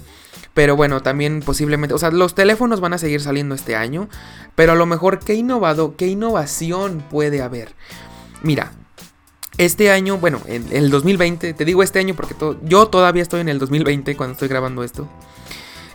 Pero 0.54 0.76
bueno, 0.76 1.02
también 1.02 1.40
posiblemente, 1.40 1.94
o 1.94 1.98
sea, 1.98 2.10
los 2.10 2.34
teléfonos 2.34 2.80
van 2.80 2.92
a 2.92 2.98
seguir 2.98 3.20
saliendo 3.20 3.54
este 3.54 3.74
año, 3.74 4.08
pero 4.54 4.72
a 4.72 4.74
lo 4.74 4.86
mejor 4.86 5.18
qué 5.18 5.34
innovado, 5.34 5.96
qué 5.96 6.06
innovación 6.06 7.02
puede 7.10 7.40
haber. 7.40 7.74
Mira, 8.42 8.72
este 9.56 9.90
año, 9.90 10.18
bueno, 10.18 10.40
en 10.46 10.66
el 10.72 10.90
2020, 10.90 11.54
te 11.54 11.64
digo 11.64 11.82
este 11.82 11.98
año 11.98 12.14
porque 12.14 12.34
yo 12.62 12.86
todavía 12.88 13.22
estoy 13.22 13.40
en 13.40 13.48
el 13.48 13.58
2020 13.58 14.16
cuando 14.16 14.32
estoy 14.32 14.48
grabando 14.48 14.82
esto. 14.82 15.08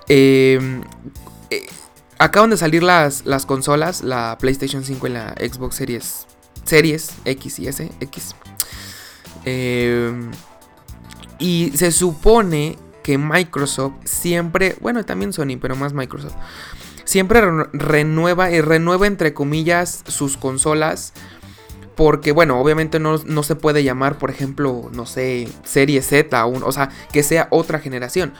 Em, 0.08 0.82
eh, 1.50 1.68
acaban 2.18 2.50
de 2.50 2.58
salir 2.58 2.84
las, 2.84 3.26
las 3.26 3.46
consolas, 3.46 4.02
la 4.02 4.38
PlayStation 4.40 4.84
5 4.84 5.08
y 5.08 5.10
la 5.10 5.34
Xbox 5.34 5.76
Series, 5.76 6.28
Series 6.64 7.12
X 7.26 7.60
y 7.60 7.68
S, 7.68 7.92
X. 8.00 8.36
Em, 9.46 10.32
y 11.40 11.72
se 11.76 11.92
supone 11.92 12.78
que 13.04 13.18
Microsoft 13.18 13.94
siempre, 14.04 14.76
bueno, 14.82 15.06
también 15.06 15.34
Sony, 15.34 15.58
pero 15.62 15.76
más 15.76 15.94
Microsoft, 15.94 16.36
siempre 17.06 17.42
renueva 17.72 18.52
y 18.52 18.60
renueva 18.62 19.08
entre 19.08 19.34
comillas 19.34 20.04
sus 20.08 20.36
consolas. 20.38 21.14
Porque, 21.98 22.32
bueno, 22.32 22.62
obviamente 22.62 23.00
no, 23.00 23.18
se 23.18 23.56
puede 23.56 23.84
llamar, 23.84 24.20
por 24.20 24.30
ejemplo, 24.30 24.92
no 24.94 25.08
sé, 25.08 25.50
Serie 25.63 26.04
Z, 26.04 26.46
o 26.46 26.72
sea, 26.72 26.92
que 27.12 27.24
sea 27.24 27.48
otra 27.50 27.80
generación. 27.80 28.34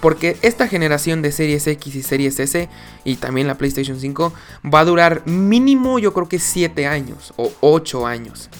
Porque 0.00 0.36
esta 0.42 0.66
generación 0.66 1.22
de 1.22 1.30
Series 1.30 1.64
X 1.66 1.94
y 1.94 2.02
Series 2.02 2.40
S 2.40 2.68
y 3.04 3.16
también 3.16 3.46
la 3.46 3.54
PlayStation 3.54 4.00
5 4.00 4.32
va 4.74 4.80
a 4.80 4.84
durar 4.84 5.22
mínimo 5.26 5.98
yo 6.00 6.12
creo 6.12 6.28
que 6.28 6.40
7 6.40 6.88
años 6.88 7.32
o 7.36 7.52
8 7.60 8.04
años. 8.04 8.50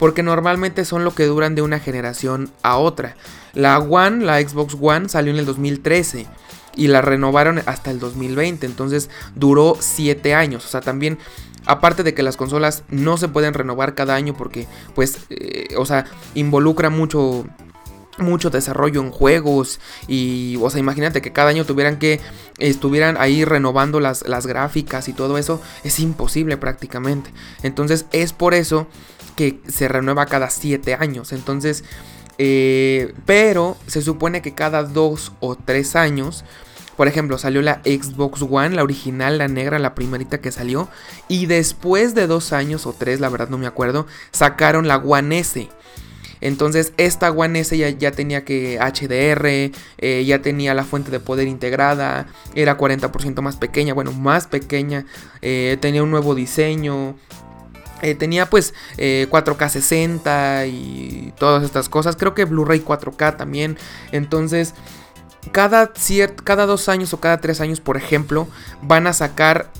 Porque 0.00 0.24
normalmente 0.24 0.84
son 0.84 1.04
lo 1.04 1.14
que 1.14 1.24
duran 1.24 1.54
de 1.54 1.62
una 1.62 1.78
generación 1.78 2.50
a 2.62 2.76
otra. 2.76 3.16
La 3.52 3.78
One, 3.78 4.24
la 4.24 4.40
Xbox 4.40 4.76
One 4.80 5.08
salió 5.08 5.32
en 5.32 5.38
el 5.38 5.46
2013 5.46 6.26
y 6.74 6.88
la 6.88 7.02
renovaron 7.02 7.62
hasta 7.66 7.92
el 7.92 8.00
2020, 8.00 8.66
entonces 8.66 9.10
duró 9.36 9.76
7 9.78 10.34
años, 10.34 10.64
o 10.64 10.68
sea, 10.68 10.80
también 10.80 11.18
aparte 11.66 12.02
de 12.02 12.14
que 12.14 12.22
las 12.22 12.36
consolas 12.36 12.82
no 12.88 13.16
se 13.16 13.28
pueden 13.28 13.54
renovar 13.54 13.94
cada 13.94 14.14
año 14.14 14.34
porque 14.36 14.66
pues, 14.94 15.18
eh, 15.30 15.74
o 15.76 15.86
sea, 15.86 16.04
involucra 16.34 16.90
mucho 16.90 17.44
mucho 18.16 18.48
desarrollo 18.48 19.00
en 19.00 19.10
juegos 19.10 19.80
y 20.06 20.56
o 20.62 20.70
sea 20.70 20.78
imagínate 20.78 21.20
que 21.20 21.32
cada 21.32 21.48
año 21.48 21.64
tuvieran 21.64 21.98
que 21.98 22.20
estuvieran 22.58 23.16
ahí 23.18 23.44
renovando 23.44 23.98
las, 23.98 24.28
las 24.28 24.46
gráficas 24.46 25.08
y 25.08 25.12
todo 25.12 25.36
eso 25.36 25.60
es 25.82 25.98
imposible 25.98 26.56
prácticamente. 26.56 27.32
Entonces 27.64 28.06
es 28.12 28.32
por 28.32 28.54
eso 28.54 28.86
que 29.34 29.60
se 29.66 29.88
renueva 29.88 30.26
cada 30.26 30.48
7 30.48 30.94
años. 30.94 31.32
Entonces 31.32 31.82
eh, 32.38 33.14
pero 33.26 33.76
se 33.86 34.02
supone 34.02 34.42
que 34.42 34.54
cada 34.54 34.82
dos 34.82 35.32
o 35.40 35.56
tres 35.56 35.94
años, 35.94 36.44
por 36.96 37.08
ejemplo, 37.08 37.38
salió 37.38 37.62
la 37.62 37.80
Xbox 37.84 38.42
One, 38.42 38.76
la 38.76 38.82
original, 38.82 39.38
la 39.38 39.48
negra, 39.48 39.78
la 39.78 39.94
primerita 39.94 40.38
que 40.38 40.52
salió. 40.52 40.88
Y 41.28 41.46
después 41.46 42.14
de 42.14 42.26
dos 42.26 42.52
años 42.52 42.86
o 42.86 42.92
tres, 42.92 43.20
la 43.20 43.28
verdad 43.28 43.48
no 43.48 43.58
me 43.58 43.66
acuerdo, 43.66 44.06
sacaron 44.30 44.88
la 44.88 44.96
One 44.96 45.38
S. 45.38 45.68
Entonces 46.40 46.92
esta 46.98 47.30
One 47.30 47.60
S 47.60 47.76
ya, 47.76 48.10
tenía 48.10 48.44
que 48.44 48.78
HDR, 48.78 49.72
eh, 49.98 50.24
ya 50.26 50.42
tenía 50.42 50.74
la 50.74 50.84
fuente 50.84 51.10
de 51.10 51.18
poder 51.18 51.48
integrada, 51.48 52.26
era 52.54 52.76
40% 52.76 53.40
más 53.40 53.56
pequeña, 53.56 53.94
bueno, 53.94 54.12
más 54.12 54.46
pequeña, 54.46 55.06
eh, 55.40 55.78
tenía 55.80 56.02
un 56.02 56.10
nuevo 56.10 56.34
diseño, 56.34 57.16
eh, 58.02 58.14
tenía 58.14 58.50
pues 58.50 58.74
4K 58.98 59.66
eh, 59.66 59.70
60 59.70 60.66
y 60.66 61.32
todas 61.38 61.64
estas 61.64 61.88
cosas. 61.88 62.16
Creo 62.16 62.34
que 62.34 62.44
Blu-ray 62.44 62.80
4K 62.80 63.38
también. 63.38 63.78
Entonces, 64.12 64.74
cada, 65.52 65.92
cada 66.44 66.66
dos 66.66 66.88
años 66.88 67.12
o 67.12 67.20
cada 67.20 67.40
tres 67.40 67.60
años, 67.60 67.80
por 67.80 67.96
ejemplo, 67.96 68.48
van 68.82 69.06
a 69.06 69.12
sacar, 69.12 69.70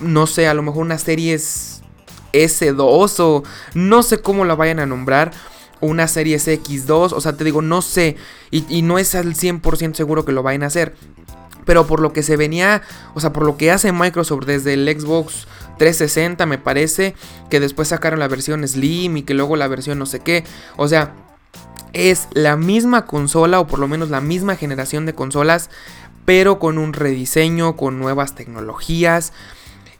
no 0.00 0.26
sé, 0.26 0.48
a 0.48 0.54
lo 0.54 0.62
mejor 0.62 0.82
una 0.82 0.98
serie 0.98 1.36
S2 1.36 3.20
o 3.20 3.42
no 3.74 4.02
sé 4.02 4.18
cómo 4.20 4.44
la 4.44 4.54
vayan 4.54 4.80
a 4.80 4.86
nombrar. 4.86 5.32
Una 5.80 6.08
serie 6.08 6.36
X2, 6.38 7.12
o 7.12 7.20
sea, 7.20 7.36
te 7.36 7.44
digo, 7.44 7.62
no 7.62 7.82
sé, 7.82 8.16
y, 8.50 8.64
y 8.68 8.82
no 8.82 8.98
es 8.98 9.14
al 9.14 9.36
100% 9.36 9.94
seguro 9.94 10.24
que 10.24 10.32
lo 10.32 10.42
vayan 10.42 10.64
a 10.64 10.66
hacer. 10.66 10.96
Pero 11.64 11.86
por 11.86 12.00
lo 12.00 12.12
que 12.12 12.24
se 12.24 12.36
venía, 12.36 12.82
o 13.14 13.20
sea, 13.20 13.32
por 13.32 13.44
lo 13.44 13.56
que 13.56 13.70
hace 13.70 13.92
Microsoft 13.92 14.44
desde 14.44 14.74
el 14.74 14.88
Xbox 14.88 15.46
360 15.78 16.46
me 16.46 16.58
parece, 16.58 17.14
que 17.48 17.60
después 17.60 17.88
sacaron 17.88 18.18
la 18.18 18.26
versión 18.26 18.66
Slim 18.66 19.18
y 19.18 19.22
que 19.22 19.34
luego 19.34 19.54
la 19.54 19.68
versión 19.68 20.00
no 20.00 20.06
sé 20.06 20.18
qué. 20.18 20.44
O 20.76 20.88
sea, 20.88 21.14
es 21.92 22.28
la 22.32 22.56
misma 22.56 23.06
consola 23.06 23.60
o 23.60 23.66
por 23.66 23.78
lo 23.78 23.88
menos 23.88 24.10
la 24.10 24.20
misma 24.20 24.56
generación 24.56 25.06
de 25.06 25.14
consolas, 25.14 25.70
pero 26.24 26.58
con 26.58 26.78
un 26.78 26.92
rediseño, 26.92 27.76
con 27.76 27.98
nuevas 27.98 28.34
tecnologías. 28.34 29.32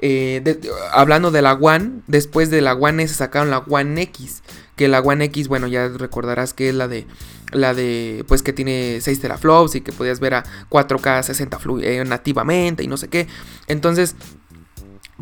Eh, 0.01 0.61
hablando 0.93 1.31
de 1.31 1.43
la 1.43 1.55
One, 1.55 2.03
después 2.07 2.51
de 2.51 2.61
la 2.61 2.75
One 2.75 3.03
S 3.03 3.15
sacaron 3.15 3.51
la 3.51 3.59
One 3.59 4.01
X, 4.03 4.43
que 4.77 4.89
la 4.89 5.01
One 5.01 5.25
X, 5.27 5.49
bueno, 5.49 5.67
ya 5.67 5.89
recordarás 5.89 6.55
que 6.55 6.69
es 6.69 6.75
la 6.75 6.89
de 6.89 7.07
la 7.51 7.73
de 7.73 8.27
pues 8.29 8.43
que 8.43 8.53
tiene 8.53 8.99
6 9.01 9.21
teraflops 9.21 9.75
y 9.75 9.81
que 9.81 9.91
podías 9.91 10.21
ver 10.21 10.35
a 10.35 10.45
4K 10.69 11.23
60 11.23 11.59
eh, 11.83 12.05
nativamente 12.07 12.85
y 12.85 12.87
no 12.87 12.97
sé 12.97 13.09
qué. 13.09 13.27
Entonces, 13.67 14.15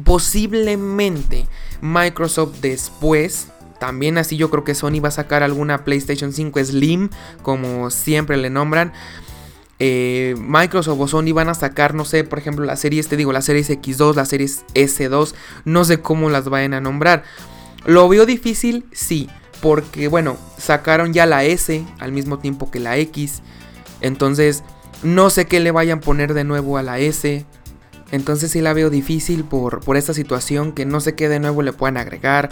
Posiblemente 0.05 1.47
Microsoft 1.81 2.61
después, 2.61 3.49
también 3.79 4.19
así 4.19 4.37
yo 4.37 4.51
creo 4.51 4.65
que 4.65 4.75
Sony 4.75 5.01
va 5.03 5.09
a 5.09 5.13
sacar 5.13 5.43
alguna 5.43 5.85
PlayStation 5.85 6.33
5 6.33 6.65
Slim, 6.65 7.11
como 7.43 7.91
siempre 7.91 8.37
le 8.37 8.51
nombran. 8.51 8.93
Eh, 9.79 10.35
Microsoft 10.39 10.99
o 11.01 11.09
Sony 11.09 11.33
van 11.35 11.49
a 11.49 11.55
sacar, 11.55 11.95
no 11.95 12.05
sé, 12.05 12.25
por 12.25 12.39
ejemplo, 12.39 12.65
la 12.65 12.77
serie, 12.77 13.03
te 13.03 13.17
digo, 13.17 13.33
la 13.33 13.43
serie 13.43 13.63
X2, 13.63 14.15
la 14.15 14.25
serie 14.25 14.47
S2, 14.47 15.35
no 15.65 15.85
sé 15.85 16.01
cómo 16.01 16.31
las 16.31 16.49
vayan 16.49 16.75
a 16.75 16.81
nombrar. 16.81 17.25
¿Lo 17.85 18.09
veo 18.09 18.27
difícil? 18.27 18.87
Sí, 18.93 19.29
porque 19.61 20.09
bueno, 20.09 20.37
sacaron 20.59 21.13
ya 21.13 21.27
la 21.27 21.45
S 21.45 21.85
al 21.99 22.13
mismo 22.13 22.39
tiempo 22.39 22.71
que 22.71 22.81
la 22.81 22.97
X. 22.97 23.43
Entonces, 24.01 24.63
no 25.03 25.31
sé 25.31 25.47
qué 25.47 25.61
le 25.61 25.71
vayan 25.71 25.99
a 25.99 26.01
poner 26.03 26.35
de 26.35 26.45
nuevo 26.45 26.79
a 26.79 26.83
la 26.83 26.99
S. 26.99 27.45
Entonces 28.13 28.51
sí 28.53 28.61
la 28.61 28.73
veo 28.73 28.89
difícil 28.89 29.45
por, 29.45 29.81
por 29.81 29.97
esta 29.97 30.15
situación 30.15 30.73
que 30.73 30.87
no 30.87 31.01
sé 31.01 31.15
qué 31.15 31.29
de 31.29 31.41
nuevo 31.41 31.63
le 31.63 31.73
puedan 31.73 31.97
agregar. 31.97 32.51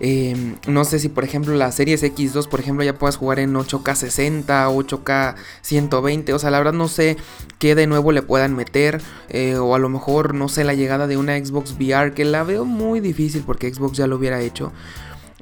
Em, 0.00 0.56
no 0.66 0.84
sé 0.84 0.98
si 0.98 1.08
por 1.08 1.24
ejemplo 1.24 1.54
la 1.54 1.70
series 1.70 2.02
X2 2.02 2.48
por 2.48 2.60
ejemplo 2.60 2.84
ya 2.84 2.94
puedas 2.94 3.16
jugar 3.16 3.38
en 3.38 3.54
8K 3.54 3.94
60, 3.94 4.68
8K 4.68 5.34
120. 5.62 6.32
O 6.32 6.38
sea, 6.38 6.50
la 6.50 6.58
verdad 6.58 6.72
no 6.72 6.88
sé 6.88 7.16
qué 7.58 7.74
de 7.74 7.86
nuevo 7.86 8.12
le 8.12 8.22
puedan 8.22 8.54
meter. 8.56 9.00
Eh, 9.28 9.56
o 9.56 9.74
a 9.74 9.78
lo 9.78 9.88
mejor 9.88 10.34
no 10.34 10.48
sé 10.48 10.64
la 10.64 10.74
llegada 10.74 11.06
de 11.06 11.16
una 11.16 11.36
Xbox 11.36 11.72
VR 11.78 12.14
que 12.14 12.24
la 12.24 12.42
veo 12.42 12.64
muy 12.64 13.00
difícil 13.00 13.42
porque 13.46 13.72
Xbox 13.72 13.96
ya 13.96 14.06
lo 14.06 14.16
hubiera 14.16 14.40
hecho. 14.40 14.72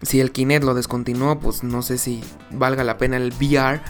Si 0.02 0.21
el 0.21 0.33
Kinect 0.33 0.64
lo 0.64 0.75
descontinuó 0.75 1.38
pues 1.38 1.62
no 1.62 1.83
sé 1.83 1.99
si 1.99 2.23
valga 2.50 2.85
la 2.85 2.99
pena 2.99 3.16
el 3.16 3.33
VR. 3.33 3.80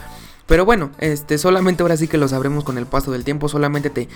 Pero 0.51 0.65
bueno, 0.65 0.91
este, 0.99 1.39
solamente 1.39 1.85
ahora 1.85 1.97
sí 1.97 2.09
que 2.09 2.19
lo 2.19 2.27
sabremos 2.27 2.65
con 2.65 2.77
el 2.77 2.85
paso 2.85 3.13
del 3.13 3.23
tiempo. 3.23 3.49
Solamente 3.49 3.89
te, 3.89 4.09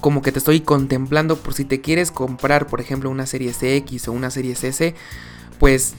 como 0.00 0.22
que 0.22 0.32
te 0.32 0.38
estoy 0.38 0.62
contemplando 0.62 1.36
por 1.36 1.52
si 1.52 1.66
te 1.66 1.82
quieres 1.82 2.10
comprar, 2.10 2.66
por 2.66 2.80
ejemplo, 2.80 3.10
una 3.10 3.26
serie 3.26 3.52
X 3.60 4.08
o 4.08 4.12
una 4.12 4.30
serie 4.30 4.52
S. 4.52 4.94
Pues, 5.58 5.92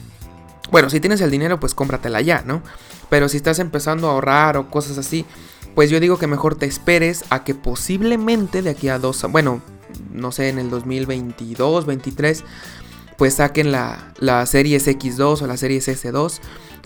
bueno, 0.72 0.90
si 0.90 0.98
tienes 0.98 1.20
el 1.20 1.30
dinero, 1.30 1.60
pues 1.60 1.74
cómpratela 1.74 2.20
ya, 2.22 2.42
¿no? 2.44 2.60
Pero 3.08 3.28
si 3.28 3.36
estás 3.36 3.60
empezando 3.60 4.08
a 4.08 4.14
ahorrar 4.14 4.56
o 4.56 4.68
cosas 4.68 4.98
así, 4.98 5.24
pues 5.76 5.90
yo 5.90 6.00
digo 6.00 6.18
que 6.18 6.26
mejor 6.26 6.56
te 6.56 6.66
esperes 6.66 7.22
a 7.30 7.44
que 7.44 7.54
posiblemente 7.54 8.62
de 8.62 8.70
aquí 8.70 8.88
a 8.88 8.98
dos, 8.98 9.24
bueno, 9.30 9.62
no 10.12 10.32
sé, 10.32 10.48
en 10.48 10.58
el 10.58 10.70
2022, 10.70 11.86
23, 11.86 12.42
pues 13.16 13.34
saquen 13.34 13.70
la, 13.70 14.12
la 14.18 14.44
serie 14.46 14.76
X2 14.76 15.42
o 15.42 15.46
la 15.46 15.56
serie 15.56 15.78
S2 15.78 16.40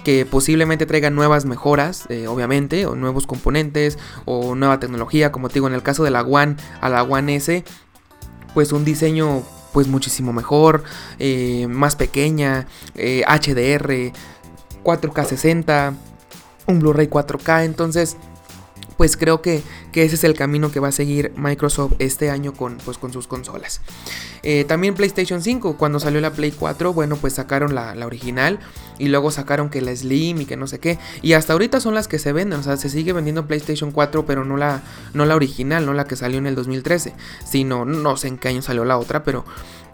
que 0.05 0.27
posiblemente 0.27 0.87
traigan 0.87 1.15
nuevas 1.15 1.45
mejoras, 1.45 2.07
eh, 2.09 2.27
obviamente, 2.29 2.87
o 2.87 2.95
nuevos 2.95 3.27
componentes, 3.27 3.99
o 4.25 4.55
nueva 4.55 4.81
tecnología, 4.81 5.33
como 5.33 5.49
te 5.49 5.55
digo, 5.55 5.69
en 5.69 5.75
el 5.75 5.83
caso 5.83 6.05
de 6.05 6.11
la 6.11 6.23
One 6.23 6.57
a 6.81 6.89
la 6.89 7.03
One 7.03 7.37
S, 7.37 7.65
pues 8.55 8.73
un 8.73 8.85
diseño 8.85 9.43
pues 9.73 9.87
muchísimo 9.87 10.33
mejor, 10.33 10.83
eh, 11.19 11.67
más 11.69 11.95
pequeña, 11.95 12.67
HDR, 12.95 14.13
4K 14.83 15.25
60, 15.25 15.95
un 16.67 16.79
Blu-ray 16.79 17.09
4K, 17.09 17.65
entonces 17.65 18.17
pues 18.99 19.17
creo 19.17 19.41
que, 19.41 19.63
ese 19.95 20.17
es 20.17 20.25
el 20.25 20.35
camino 20.35 20.71
que 20.71 20.81
va 20.81 20.89
a 20.89 20.93
seguir 20.93 21.33
Microsoft 21.37 21.93
este 22.01 22.31
año 22.31 22.53
con, 22.53 22.79
pues, 22.85 22.99
con 22.99 23.13
sus 23.13 23.29
consolas. 23.29 23.81
Eh, 24.43 24.65
también 24.65 24.95
PlayStation 24.95 25.41
5, 25.41 25.77
cuando 25.77 26.01
salió 26.01 26.21
la 26.21 26.33
Play 26.33 26.51
4, 26.51 26.93
bueno, 26.93 27.17
pues 27.17 27.35
sacaron 27.35 27.75
la, 27.75 27.95
original 28.05 28.59
y 28.99 29.09
luego 29.09 29.31
sacaron 29.31 29.71
que 29.71 29.81
la 29.81 29.95
Slim 29.95 30.41
y 30.41 30.47
que 30.47 30.57
no 30.57 30.67
sé 30.67 30.81
qué. 30.81 30.99
Y 31.23 31.35
hasta 31.35 31.53
ahorita 31.53 31.81
son 31.81 31.95
las 31.95 32.09
que 32.09 32.19
se 32.19 32.33
venden, 32.33 32.59
o 32.59 32.63
sea, 32.65 32.77
se 32.77 32.91
sigue 32.91 33.13
vendiendo 33.13 33.47
PlayStation 33.47 33.93
4, 33.93 34.27
pero 34.27 34.45
no 34.45 34.57
la, 34.57 34.83
no 35.15 35.25
la 35.27 35.37
original, 35.37 35.87
no 35.87 35.95
la 35.95 36.05
que 36.05 36.17
salió 36.17 36.39
en 36.39 36.49
el 36.49 36.57
2013, 36.57 37.15
sino, 37.49 37.85
no 37.85 38.17
sé 38.17 38.27
en 38.27 38.37
qué 38.37 38.49
año 38.49 38.63
salió 38.63 38.85
la 38.85 38.99
otra, 38.99 39.23
pero... 39.23 39.45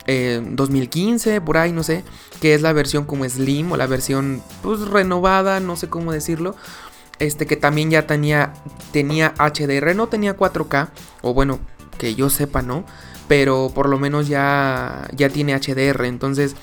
2015, 0.06 1.36
eh, 1.36 1.40
por 1.40 1.56
ahí, 1.56 1.72
no 1.72 1.82
sé, 1.82 2.04
que 2.42 2.52
es 2.52 2.60
la 2.60 2.74
versión 2.74 3.04
como 3.04 3.26
Slim 3.26 3.72
o 3.72 3.78
la 3.78 3.86
versión 3.86 4.42
pues 4.62 4.80
renovada, 4.80 5.60
no 5.60 5.76
sé 5.76 5.88
cómo 5.88 6.12
decirlo, 6.12 6.54
este 7.18 7.46
que 7.46 7.56
también 7.56 7.90
ya 7.90 8.06
tenía, 8.06 8.54
tenía 8.92 9.34
HDR, 9.38 9.94
no 9.94 10.08
tenía 10.08 10.36
4K, 10.36 10.90
o 11.22 11.34
bueno, 11.34 11.60
que 11.98 12.14
yo 12.14 12.30
sepa, 12.30 12.62
¿no? 12.62 12.84
Pero 13.28 13.70
por 13.74 13.88
lo 13.88 13.98
menos 13.98 14.28
ya, 14.28 15.08
ya 15.14 15.28
tiene 15.28 15.58
HDR, 15.58 16.04
entonces 16.04 16.56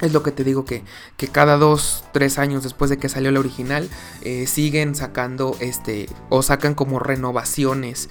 es 0.00 0.12
lo 0.12 0.22
que 0.22 0.32
te 0.32 0.44
digo 0.44 0.64
que, 0.64 0.82
que 1.16 1.28
cada 1.28 1.56
2, 1.56 2.04
3 2.12 2.38
años 2.38 2.62
después 2.62 2.90
de 2.90 2.98
que 2.98 3.08
salió 3.08 3.30
la 3.30 3.40
original, 3.40 3.88
eh, 4.22 4.46
siguen 4.46 4.94
sacando 4.94 5.56
este, 5.60 6.08
o 6.28 6.42
sacan 6.42 6.74
como 6.74 6.98
renovaciones. 6.98 8.08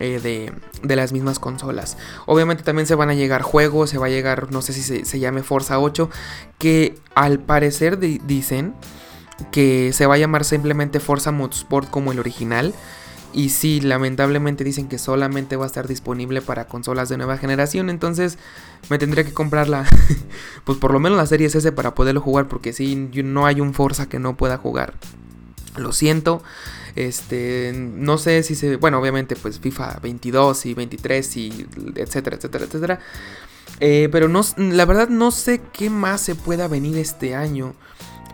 Eh, 0.00 0.18
de, 0.20 0.52
de, 0.82 0.96
las 0.96 1.12
mismas 1.12 1.38
consolas. 1.38 1.96
Obviamente 2.26 2.64
también 2.64 2.86
se 2.86 2.96
van 2.96 3.10
a 3.10 3.14
llegar 3.14 3.42
juegos, 3.42 3.90
se 3.90 3.98
va 3.98 4.06
a 4.06 4.08
llegar, 4.08 4.50
no 4.50 4.60
sé 4.60 4.72
si 4.72 4.82
se, 4.82 5.04
se 5.04 5.20
llame 5.20 5.44
Forza 5.44 5.78
8, 5.78 6.10
que 6.58 6.96
al 7.14 7.38
parecer 7.38 7.98
dicen 8.00 8.74
que 9.50 9.92
se 9.92 10.06
va 10.06 10.14
a 10.14 10.18
llamar 10.18 10.44
simplemente 10.44 11.00
Forza 11.00 11.32
Motorsport 11.32 11.90
como 11.90 12.12
el 12.12 12.18
original, 12.18 12.74
Y 13.34 13.48
sí, 13.48 13.80
lamentablemente 13.80 14.62
dicen 14.62 14.88
que 14.88 14.98
solamente 14.98 15.56
va 15.56 15.64
a 15.64 15.66
estar 15.66 15.88
disponible 15.88 16.42
para 16.42 16.66
consolas 16.66 17.08
de 17.08 17.16
nueva 17.16 17.38
generación. 17.38 17.88
Entonces 17.88 18.36
me 18.90 18.98
tendría 18.98 19.24
que 19.24 19.32
comprarla. 19.32 19.86
pues 20.64 20.76
por 20.76 20.92
lo 20.92 21.00
menos 21.00 21.16
la 21.16 21.24
serie 21.24 21.46
S 21.46 21.72
para 21.72 21.94
poderlo 21.94 22.20
jugar. 22.20 22.46
Porque 22.46 22.74
sí, 22.74 22.94
no 23.24 23.46
hay 23.46 23.62
un 23.62 23.72
Forza 23.72 24.06
que 24.06 24.18
no 24.18 24.36
pueda 24.36 24.58
jugar. 24.58 24.92
Lo 25.76 25.92
siento. 25.92 26.42
Este, 26.94 27.72
no 27.74 28.18
sé 28.18 28.42
si 28.42 28.54
se, 28.54 28.76
bueno, 28.76 28.98
obviamente 28.98 29.34
pues 29.34 29.58
FIFA 29.60 30.00
22 30.02 30.66
y 30.66 30.74
23 30.74 31.36
y 31.38 31.66
etcétera, 31.96 32.36
etcétera, 32.36 32.64
etcétera. 32.66 33.00
Eh, 33.80 34.08
pero 34.12 34.28
no, 34.28 34.42
la 34.56 34.84
verdad 34.84 35.08
no 35.08 35.30
sé 35.30 35.60
qué 35.72 35.90
más 35.90 36.20
se 36.20 36.34
pueda 36.34 36.68
venir 36.68 36.98
este 36.98 37.34
año 37.34 37.74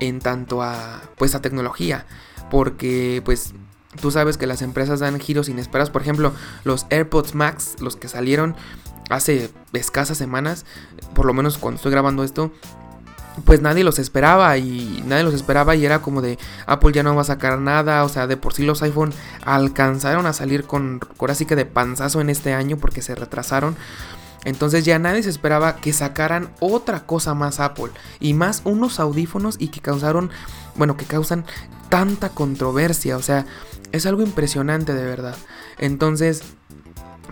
en 0.00 0.20
tanto 0.20 0.62
a, 0.62 1.02
pues 1.16 1.34
a 1.34 1.40
tecnología, 1.40 2.06
porque 2.50 3.22
pues 3.24 3.54
tú 4.00 4.10
sabes 4.10 4.36
que 4.36 4.46
las 4.46 4.62
empresas 4.62 5.00
dan 5.00 5.18
giros 5.20 5.48
inesperados. 5.48 5.90
Por 5.90 6.02
ejemplo, 6.02 6.32
los 6.64 6.86
AirPods 6.90 7.34
Max, 7.34 7.76
los 7.80 7.96
que 7.96 8.08
salieron 8.08 8.56
hace 9.10 9.50
escasas 9.72 10.18
semanas, 10.18 10.66
por 11.14 11.26
lo 11.26 11.34
menos 11.34 11.58
cuando 11.58 11.76
estoy 11.76 11.92
grabando 11.92 12.24
esto, 12.24 12.52
pues 13.44 13.60
nadie 13.60 13.84
los 13.84 13.98
esperaba 13.98 14.56
y 14.58 15.02
nadie 15.06 15.22
los 15.22 15.34
esperaba 15.34 15.76
y 15.76 15.84
era 15.84 16.00
como 16.00 16.22
de 16.22 16.38
Apple 16.66 16.92
ya 16.92 17.02
no 17.02 17.14
va 17.14 17.22
a 17.22 17.24
sacar 17.24 17.58
nada, 17.58 18.04
o 18.04 18.08
sea, 18.08 18.26
de 18.26 18.36
por 18.36 18.52
sí 18.52 18.64
los 18.64 18.82
iPhone 18.82 19.12
alcanzaron 19.44 20.26
a 20.26 20.32
salir 20.32 20.64
con 20.64 21.00
ahora 21.18 21.34
que 21.34 21.56
de 21.56 21.64
panzazo 21.64 22.20
en 22.20 22.30
este 22.30 22.52
año 22.52 22.76
porque 22.78 23.02
se 23.02 23.14
retrasaron. 23.14 23.76
Entonces 24.44 24.84
ya 24.84 24.98
nadie 24.98 25.22
se 25.22 25.30
esperaba 25.30 25.76
que 25.76 25.92
sacaran 25.92 26.50
otra 26.60 27.06
cosa 27.06 27.34
más 27.34 27.60
Apple 27.60 27.90
y 28.20 28.34
más 28.34 28.62
unos 28.64 29.00
audífonos 29.00 29.56
y 29.58 29.68
que 29.68 29.80
causaron, 29.80 30.30
bueno, 30.76 30.96
que 30.96 31.04
causan 31.04 31.44
tanta 31.88 32.30
controversia, 32.30 33.16
o 33.16 33.22
sea, 33.22 33.46
es 33.92 34.06
algo 34.06 34.22
impresionante 34.22 34.94
de 34.94 35.04
verdad. 35.04 35.36
Entonces, 35.78 36.42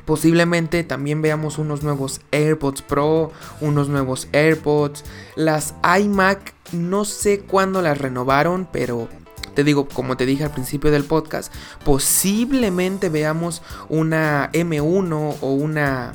Posiblemente 0.07 0.85
también 0.85 1.21
veamos 1.21 1.59
unos 1.59 1.83
nuevos 1.83 2.21
AirPods 2.31 2.81
Pro, 2.83 3.33
unos 3.61 3.89
nuevos 3.89 4.29
AirPods. 4.33 5.03
Las 5.35 5.75
iMac 6.01 6.55
no 6.71 7.05
sé 7.05 7.41
cuándo 7.41 7.83
las 7.83 7.99
renovaron, 7.99 8.69
pero 8.71 9.09
te 9.55 9.65
digo, 9.65 9.89
como 9.89 10.17
te 10.17 10.25
dije 10.25 10.45
al 10.45 10.53
principio 10.53 10.93
del 10.93 11.05
podcast, 11.05 11.53
posiblemente 11.85 13.09
veamos 13.09 13.63
una 13.89 14.51
M1 14.53 15.37
o 15.41 15.53
una... 15.53 16.13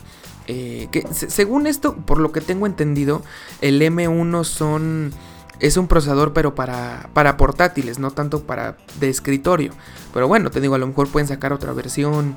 Eh, 0.47 0.87
que 0.91 1.05
según 1.11 1.67
esto, 1.67 1.95
por 1.95 2.19
lo 2.19 2.31
que 2.31 2.41
tengo 2.41 2.65
entendido, 2.65 3.23
el 3.61 3.81
M1 3.81 4.43
son... 4.43 5.13
Es 5.59 5.77
un 5.77 5.87
procesador 5.87 6.33
pero 6.33 6.55
para, 6.55 7.11
para 7.13 7.37
portátiles, 7.37 7.99
no 7.99 8.09
tanto 8.09 8.41
para 8.43 8.77
de 8.99 9.09
escritorio. 9.09 9.73
Pero 10.11 10.27
bueno, 10.27 10.49
te 10.49 10.59
digo, 10.59 10.73
a 10.73 10.79
lo 10.79 10.87
mejor 10.87 11.07
pueden 11.07 11.27
sacar 11.27 11.53
otra 11.53 11.71
versión 11.71 12.35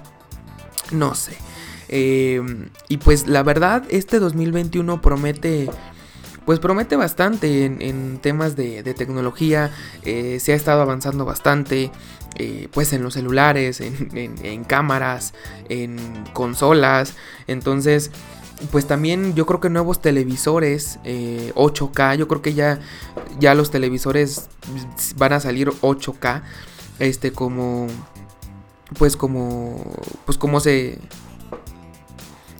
no 0.90 1.14
sé. 1.14 1.36
Em, 1.88 2.70
y 2.88 2.96
pues 2.96 3.26
la 3.26 3.42
verdad, 3.42 3.84
este 3.90 4.18
2021 4.18 5.00
promete 5.00 5.68
pues 6.44 6.58
promete 6.58 6.96
bastante 6.96 7.64
en, 7.64 8.18
temas 8.18 8.56
de, 8.56 8.82
tecnología, 8.94 9.70
eh, 10.02 10.38
se 10.40 10.52
ha 10.52 10.56
estado 10.56 10.82
avanzando 10.82 11.24
bastante, 11.24 11.90
eh, 12.36 12.68
pues 12.72 12.92
en 12.92 13.02
los 13.02 13.14
celulares, 13.14 13.80
en, 13.80 14.64
cámaras, 14.64 15.34
en 15.68 15.98
consolas, 16.32 17.14
entonces 17.46 18.10
pues 18.70 18.86
también 18.86 19.34
yo 19.34 19.46
creo 19.46 19.60
que 19.60 19.68
nuevos 19.68 20.00
televisores 20.00 20.98
8K, 21.02 22.14
eh, 22.14 22.18
yo 22.18 22.28
creo 22.28 22.40
que 22.40 22.54
ya, 22.54 22.78
ya 23.40 23.54
los 23.54 23.70
televisores 23.70 24.48
van 25.16 25.32
a 25.32 25.40
salir 25.40 25.70
8K, 25.70 26.42
este 26.98 27.32
como 27.32 27.88
pues 28.98 29.16
como 29.16 29.96
pues 30.24 30.38
como 30.38 30.60
se 30.60 30.98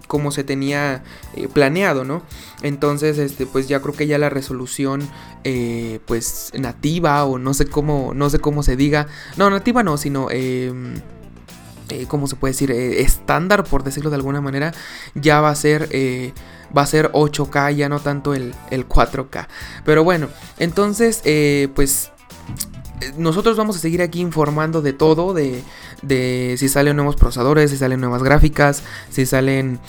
como 0.07 0.31
se 0.31 0.45
tenía 0.45 1.03
eh, 1.35 1.49
planeado, 1.53 2.05
¿no? 2.05 2.23
Entonces, 2.63 3.19
este, 3.19 3.47
pues 3.47 3.69
ya 3.69 3.81
creo 3.81 3.95
que 3.95 4.07
ya 4.07 4.19
la 4.19 4.31
resolución, 4.31 5.03
eh, 5.45 6.01
pues 6.07 6.53
nativa 6.55 7.25
o 7.25 7.39
no 7.39 7.55
sé 7.55 7.67
cómo, 7.67 8.13
no 8.15 8.31
sé 8.31 8.39
cómo 8.39 8.63
se 8.63 8.77
diga, 8.77 9.07
no 9.37 9.51
nativa 9.51 9.83
no, 9.83 9.97
sino 9.97 10.31
em, 10.31 10.95
eh, 11.91 12.07
¿cómo 12.09 12.27
se 12.27 12.37
puede 12.37 12.53
decir? 12.53 12.71
estándar, 12.71 13.65
por 13.65 13.85
decirlo 13.85 14.11
de 14.11 14.17
alguna 14.17 14.41
manera, 14.41 14.73
ya 15.15 15.41
va 15.41 15.51
a 15.51 15.55
ser 15.55 15.89
va 16.77 16.83
a 16.83 16.87
ser 16.87 17.13
8K, 17.13 17.73
ya 17.77 17.89
no 17.89 18.01
tanto 18.01 18.35
el, 18.35 18.53
el 18.71 18.89
4K. 18.89 19.47
Pero 19.85 20.03
bueno, 20.03 20.29
entonces, 20.59 21.23
pues 21.75 22.11
nosotros 23.17 23.57
vamos 23.57 23.77
a 23.77 23.79
seguir 23.79 24.03
aquí 24.03 24.21
informando 24.21 24.83
de 24.83 24.93
todo, 24.93 25.35
de, 25.35 25.63
de 26.03 26.57
si 26.59 26.69
salen 26.69 26.97
nuevos 26.97 27.17
procesadores, 27.17 27.71
si 27.71 27.77
salen 27.77 28.01
nuevas 28.01 28.23
gráficas, 28.23 28.83
si 29.11 29.27
salen, 29.27 29.81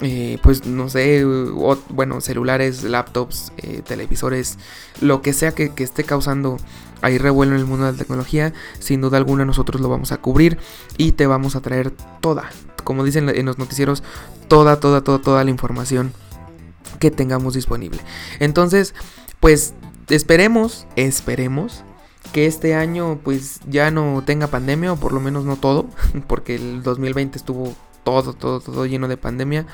eh, 0.00 0.38
pues 0.42 0.66
no 0.66 0.88
sé, 0.88 1.24
bueno, 1.24 2.20
celulares, 2.20 2.82
laptops, 2.84 3.52
eh, 3.58 3.82
televisores, 3.86 4.58
lo 5.00 5.22
que 5.22 5.32
sea 5.32 5.52
que, 5.52 5.72
esté 5.78 6.04
causando 6.04 6.56
ahí 7.00 7.18
revuelo 7.18 7.54
en 7.54 7.60
el 7.60 7.66
mundo 7.66 7.86
de 7.86 7.92
la 7.92 7.98
tecnología, 7.98 8.52
sin 8.78 9.00
duda 9.00 9.18
alguna 9.18 9.44
nosotros 9.44 9.80
lo 9.80 9.88
vamos 9.88 10.12
a 10.12 10.18
cubrir 10.18 10.58
y 10.96 11.12
te 11.12 11.26
vamos 11.26 11.56
a 11.56 11.60
traer 11.60 11.90
toda, 12.20 12.50
como 12.84 13.04
dicen 13.04 13.28
en 13.28 13.46
los 13.46 13.58
noticieros, 13.58 14.02
toda, 14.48 14.78
toda, 14.78 15.02
toda, 15.02 15.20
toda 15.20 15.44
la 15.44 15.50
información 15.50 16.12
que 16.98 17.10
tengamos 17.10 17.54
disponible. 17.54 17.98
Entonces, 18.38 18.94
pues 19.40 19.74
esperemos, 20.08 20.86
esperemos 20.94 21.84
que 22.32 22.46
este 22.46 22.74
año 22.74 23.20
pues 23.22 23.60
ya 23.68 23.90
no 23.90 24.22
tenga 24.24 24.46
pandemia 24.46 24.92
o 24.92 24.96
por 24.96 25.12
lo 25.12 25.20
menos 25.20 25.44
no 25.44 25.56
todo, 25.56 25.86
porque 26.26 26.56
el 26.56 26.82
2020 26.82 27.38
estuvo 27.38 27.74
todo, 28.04 28.32
todo, 28.32 28.60
todo 28.60 28.86
lleno 28.86 29.08
de 29.08 29.16
pandemia. 29.16 29.66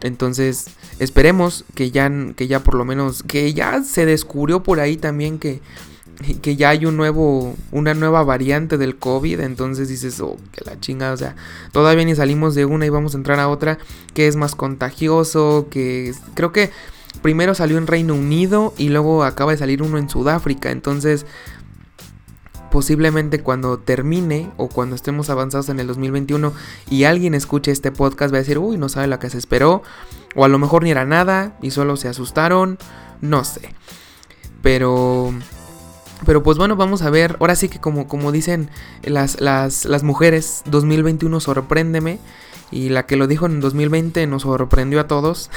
Entonces, 0.00 0.66
esperemos 0.98 1.64
que 1.74 1.90
ya, 1.90 2.10
que 2.34 2.48
ya 2.48 2.60
por 2.60 2.74
lo 2.74 2.84
menos, 2.84 3.22
que 3.22 3.52
ya 3.54 3.82
se 3.82 4.04
descubrió 4.04 4.62
por 4.62 4.80
ahí 4.80 4.96
también 4.96 5.38
que, 5.38 5.60
que 6.40 6.56
ya 6.56 6.70
hay 6.70 6.86
un 6.86 6.96
nuevo, 6.96 7.54
una 7.70 7.94
nueva 7.94 8.24
variante 8.24 8.78
del 8.78 8.96
COVID. 8.96 9.40
Entonces 9.40 9.88
dices, 9.88 10.20
oh, 10.20 10.36
que 10.50 10.64
la 10.64 10.78
chingada, 10.80 11.12
o 11.12 11.16
sea, 11.16 11.36
todavía 11.70 12.04
ni 12.04 12.16
salimos 12.16 12.54
de 12.54 12.64
una 12.64 12.84
y 12.84 12.88
vamos 12.88 13.14
a 13.14 13.18
entrar 13.18 13.38
a 13.38 13.48
otra 13.48 13.78
que 14.12 14.26
es 14.26 14.34
más 14.34 14.56
contagioso, 14.56 15.68
que 15.70 16.12
creo 16.34 16.52
que 16.52 16.70
primero 17.22 17.54
salió 17.54 17.78
en 17.78 17.86
Reino 17.86 18.14
Unido 18.14 18.74
y 18.78 18.88
luego 18.88 19.22
acaba 19.22 19.52
de 19.52 19.58
salir 19.58 19.82
uno 19.82 19.98
en 19.98 20.08
Sudáfrica. 20.08 20.72
Entonces, 20.72 21.26
posiblemente 22.72 23.42
cuando 23.42 23.78
termine 23.78 24.50
o 24.56 24.68
cuando 24.68 24.96
estemos 24.96 25.28
avanzados 25.28 25.68
en 25.68 25.78
el 25.78 25.86
2021 25.86 26.54
y 26.88 27.04
alguien 27.04 27.34
escuche 27.34 27.70
este 27.70 27.92
podcast 27.92 28.32
va 28.32 28.38
a 28.38 28.40
decir, 28.40 28.58
uy, 28.58 28.78
no 28.78 28.88
sabe 28.88 29.06
la 29.06 29.18
que 29.18 29.28
se 29.28 29.36
esperó. 29.36 29.82
O 30.34 30.46
a 30.46 30.48
lo 30.48 30.58
mejor 30.58 30.82
ni 30.82 30.90
era 30.90 31.04
nada 31.04 31.58
y 31.60 31.70
solo 31.70 31.96
se 31.96 32.08
asustaron. 32.08 32.78
No 33.20 33.44
sé. 33.44 33.74
Pero... 34.62 35.32
Pero 36.24 36.42
pues 36.42 36.56
bueno, 36.56 36.76
vamos 36.76 37.02
a 37.02 37.10
ver. 37.10 37.36
Ahora 37.40 37.56
sí 37.56 37.68
que 37.68 37.78
como, 37.78 38.08
como 38.08 38.32
dicen 38.32 38.70
las, 39.02 39.40
las, 39.40 39.84
las 39.84 40.02
mujeres, 40.02 40.62
2021 40.66 41.40
sorpréndeme. 41.40 42.18
Y 42.70 42.88
la 42.88 43.04
que 43.04 43.16
lo 43.16 43.26
dijo 43.26 43.44
en 43.44 43.60
2020 43.60 44.26
nos 44.28 44.42
sorprendió 44.42 45.00
a 45.00 45.06
todos. 45.06 45.50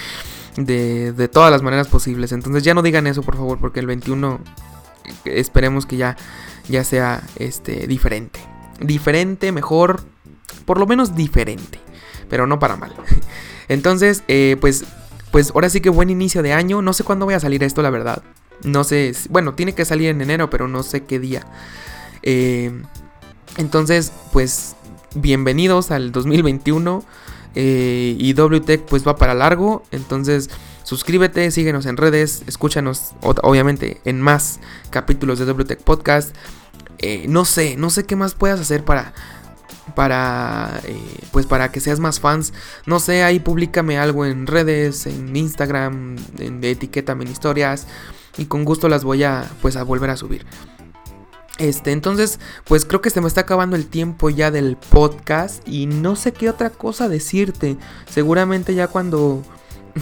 de, 0.56 1.12
de 1.12 1.28
todas 1.28 1.50
las 1.50 1.60
maneras 1.60 1.88
posibles. 1.88 2.32
Entonces 2.32 2.62
ya 2.62 2.72
no 2.72 2.80
digan 2.80 3.06
eso, 3.06 3.22
por 3.22 3.36
favor, 3.36 3.58
porque 3.58 3.80
el 3.80 3.86
21 3.86 4.40
esperemos 5.24 5.86
que 5.86 5.96
ya 5.96 6.16
ya 6.68 6.84
sea 6.84 7.22
este, 7.36 7.86
diferente. 7.86 8.40
Diferente, 8.80 9.52
mejor, 9.52 10.02
por 10.64 10.78
lo 10.78 10.86
menos 10.86 11.14
diferente, 11.14 11.78
pero 12.28 12.46
no 12.46 12.58
para 12.58 12.76
mal. 12.76 12.94
Entonces, 13.68 14.22
eh, 14.28 14.56
pues, 14.60 14.84
pues 15.30 15.52
ahora 15.54 15.68
sí 15.68 15.80
que 15.80 15.90
buen 15.90 16.10
inicio 16.10 16.42
de 16.42 16.52
año. 16.52 16.82
No 16.82 16.92
sé 16.92 17.04
cuándo 17.04 17.24
voy 17.26 17.34
a 17.34 17.40
salir 17.40 17.62
esto, 17.62 17.82
la 17.82 17.90
verdad. 17.90 18.22
No 18.62 18.84
sé, 18.84 19.12
bueno, 19.30 19.54
tiene 19.54 19.74
que 19.74 19.84
salir 19.84 20.08
en 20.08 20.20
enero, 20.20 20.50
pero 20.50 20.68
no 20.68 20.82
sé 20.82 21.04
qué 21.04 21.18
día. 21.18 21.46
Eh, 22.22 22.72
entonces, 23.56 24.12
pues, 24.32 24.76
bienvenidos 25.14 25.90
al 25.90 26.12
2021. 26.12 27.04
Eh, 27.56 28.16
y 28.18 28.34
WTEC 28.34 28.82
pues 28.82 29.06
va 29.06 29.16
para 29.16 29.34
largo. 29.34 29.84
Entonces, 29.92 30.50
suscríbete, 30.84 31.50
síguenos 31.50 31.86
en 31.86 31.96
redes, 31.96 32.44
escúchanos 32.46 33.14
obviamente 33.22 34.00
en 34.04 34.20
más 34.20 34.60
capítulos 34.90 35.40
de 35.40 35.50
WTEC 35.52 35.82
Podcast. 35.82 36.34
Eh, 36.98 37.26
no 37.28 37.44
sé, 37.44 37.76
no 37.76 37.90
sé 37.90 38.04
qué 38.04 38.14
más 38.14 38.34
puedas 38.34 38.60
hacer 38.60 38.84
para, 38.84 39.12
para 39.94 40.80
eh, 40.84 40.96
pues 41.32 41.46
para 41.46 41.72
que 41.72 41.80
seas 41.80 42.00
más 42.00 42.20
fans. 42.20 42.52
No 42.86 43.00
sé 43.00 43.24
ahí 43.24 43.40
públicame 43.40 43.98
algo 43.98 44.24
en 44.24 44.46
redes 44.46 45.06
en 45.06 45.34
Instagram 45.34 46.16
en, 46.38 46.62
etiquétame 46.62 47.24
en 47.24 47.32
historias 47.32 47.86
y 48.36 48.46
con 48.46 48.64
gusto 48.64 48.88
las 48.88 49.04
voy 49.04 49.24
a 49.24 49.50
pues 49.60 49.76
a 49.76 49.82
volver 49.82 50.10
a 50.10 50.16
subir. 50.16 50.46
Este 51.58 51.92
entonces 51.92 52.40
pues 52.64 52.84
creo 52.84 53.00
que 53.00 53.10
se 53.10 53.20
me 53.20 53.28
está 53.28 53.42
acabando 53.42 53.76
el 53.76 53.86
tiempo 53.86 54.30
ya 54.30 54.50
del 54.50 54.76
podcast 54.76 55.66
y 55.66 55.86
no 55.86 56.16
sé 56.16 56.32
qué 56.32 56.48
otra 56.48 56.70
cosa 56.70 57.08
decirte. 57.08 57.76
Seguramente 58.08 58.74
ya 58.74 58.88
cuando 58.88 59.42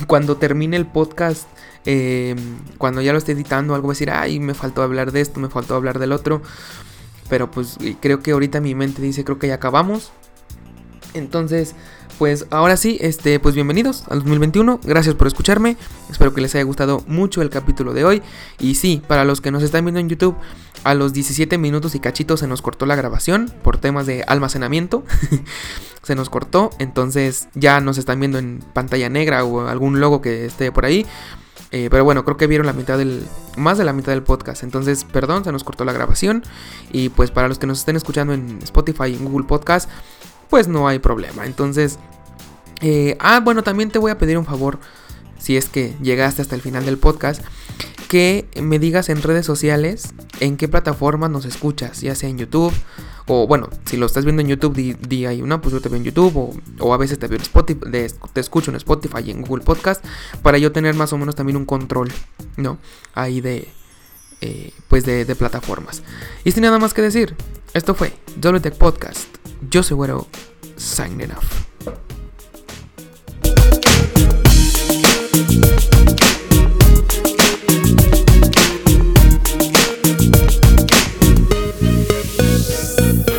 cuando 0.06 0.36
termine 0.36 0.76
el 0.76 0.86
podcast 0.86 1.46
Em, 1.84 2.58
cuando 2.78 3.00
ya 3.00 3.12
lo 3.12 3.18
esté 3.18 3.32
editando, 3.32 3.74
algo 3.74 3.88
va 3.88 3.92
a 3.92 3.94
decir, 3.94 4.10
ay, 4.10 4.38
me 4.38 4.54
faltó 4.54 4.82
hablar 4.82 5.12
de 5.12 5.20
esto, 5.20 5.40
me 5.40 5.48
faltó 5.48 5.74
hablar 5.74 5.98
del 5.98 6.12
otro. 6.12 6.42
Pero 7.28 7.50
pues 7.50 7.78
creo 8.00 8.20
que 8.20 8.32
ahorita 8.32 8.60
mi 8.60 8.74
mente 8.74 9.02
dice, 9.02 9.24
creo 9.24 9.38
que 9.38 9.48
ya 9.48 9.54
acabamos. 9.54 10.12
Entonces, 11.14 11.74
pues 12.18 12.46
ahora 12.50 12.76
sí, 12.76 12.98
este, 13.00 13.40
pues 13.40 13.54
bienvenidos 13.54 14.04
al 14.08 14.18
2021. 14.18 14.80
Gracias 14.84 15.14
por 15.14 15.26
escucharme. 15.26 15.76
Espero 16.10 16.32
que 16.32 16.40
les 16.40 16.54
haya 16.54 16.64
gustado 16.64 17.02
mucho 17.06 17.42
el 17.42 17.50
capítulo 17.50 17.92
de 17.92 18.04
hoy. 18.04 18.22
Y 18.58 18.76
sí, 18.76 19.02
para 19.06 19.24
los 19.24 19.40
que 19.40 19.50
nos 19.50 19.62
están 19.62 19.84
viendo 19.84 20.00
en 20.00 20.08
YouTube, 20.08 20.36
a 20.84 20.94
los 20.94 21.12
17 21.12 21.58
minutos 21.58 21.94
y 21.94 22.00
cachito 22.00 22.36
se 22.36 22.46
nos 22.46 22.62
cortó 22.62 22.86
la 22.86 22.96
grabación 22.96 23.52
por 23.62 23.78
temas 23.78 24.06
de 24.06 24.24
almacenamiento. 24.26 25.04
se 26.02 26.14
nos 26.14 26.30
cortó, 26.30 26.70
entonces 26.78 27.48
ya 27.54 27.80
nos 27.80 27.98
están 27.98 28.18
viendo 28.18 28.38
en 28.38 28.60
pantalla 28.72 29.08
negra 29.08 29.44
o 29.44 29.66
algún 29.68 30.00
logo 30.00 30.20
que 30.20 30.46
esté 30.46 30.72
por 30.72 30.84
ahí. 30.84 31.06
Eh, 31.70 31.88
pero 31.90 32.04
bueno, 32.04 32.22
creo 32.24 32.36
que 32.36 32.46
vieron 32.46 32.66
la 32.66 32.74
mitad 32.74 32.98
del. 32.98 33.26
Más 33.56 33.78
de 33.78 33.84
la 33.84 33.94
mitad 33.94 34.12
del 34.12 34.22
podcast. 34.22 34.62
Entonces, 34.62 35.04
perdón, 35.04 35.44
se 35.44 35.52
nos 35.52 35.64
cortó 35.64 35.84
la 35.84 35.92
grabación. 35.92 36.42
Y 36.92 37.08
pues 37.08 37.30
para 37.30 37.48
los 37.48 37.58
que 37.58 37.66
nos 37.66 37.78
estén 37.78 37.96
escuchando 37.96 38.34
en 38.34 38.58
Spotify 38.62 39.06
y 39.06 39.14
en 39.14 39.24
Google 39.24 39.46
Podcast, 39.46 39.88
pues 40.52 40.68
no 40.68 40.86
hay 40.86 40.98
problema. 40.98 41.46
Entonces. 41.46 41.98
Eh, 42.82 43.16
ah, 43.20 43.40
bueno, 43.40 43.62
también 43.62 43.90
te 43.90 43.98
voy 43.98 44.10
a 44.10 44.18
pedir 44.18 44.36
un 44.36 44.44
favor. 44.44 44.78
Si 45.38 45.56
es 45.56 45.70
que 45.70 45.96
llegaste 46.02 46.42
hasta 46.42 46.54
el 46.54 46.60
final 46.60 46.84
del 46.84 46.98
podcast 46.98 47.42
que 48.06 48.46
me 48.60 48.78
digas 48.78 49.08
en 49.08 49.22
redes 49.22 49.46
sociales 49.46 50.12
en 50.40 50.58
qué 50.58 50.68
plataforma 50.68 51.30
nos 51.30 51.46
escuchas, 51.46 52.02
ya 52.02 52.14
sea 52.14 52.28
en 52.28 52.36
YouTube, 52.36 52.74
o 53.26 53.46
bueno, 53.46 53.70
si 53.86 53.96
lo 53.96 54.04
estás 54.04 54.24
viendo 54.24 54.42
en 54.42 54.48
YouTube, 54.48 54.74
di, 54.74 55.24
ahí 55.24 55.40
una, 55.40 55.62
pues 55.62 55.72
yo 55.72 55.80
te 55.80 55.88
veo 55.88 55.96
en 55.96 56.04
YouTube, 56.04 56.60
o, 56.80 56.92
a 56.92 56.98
veces 56.98 57.18
te 57.18 57.28
veo 57.28 57.38
en 57.38 57.42
Spotify, 57.42 57.80
te 58.34 58.40
escucho 58.40 58.70
en 58.70 58.76
Spotify 58.76 59.22
y 59.24 59.30
en 59.30 59.40
Google 59.40 59.64
Podcast, 59.64 60.04
para 60.42 60.58
yo 60.58 60.70
tener 60.70 60.94
más 60.94 61.14
o 61.14 61.18
menos 61.18 61.34
también 61.34 61.56
un 61.56 61.64
control, 61.64 62.12
¿no? 62.58 62.76
Ahí 63.14 63.40
de, 63.40 63.68
eh, 64.42 64.74
pues 64.88 65.06
de, 65.06 65.24
de, 65.24 65.34
plataformas. 65.34 66.02
Y 66.44 66.52
sin 66.52 66.64
nada 66.64 66.78
más 66.78 66.92
que 66.92 67.00
decir, 67.00 67.34
esto 67.72 67.94
fue 67.94 68.12
WTech 68.36 68.76
Podcast. 68.76 69.41
Yo 69.70 69.82
soy 69.82 69.96
Güero, 69.96 70.26
signing 70.76 71.30
off. 71.30 71.62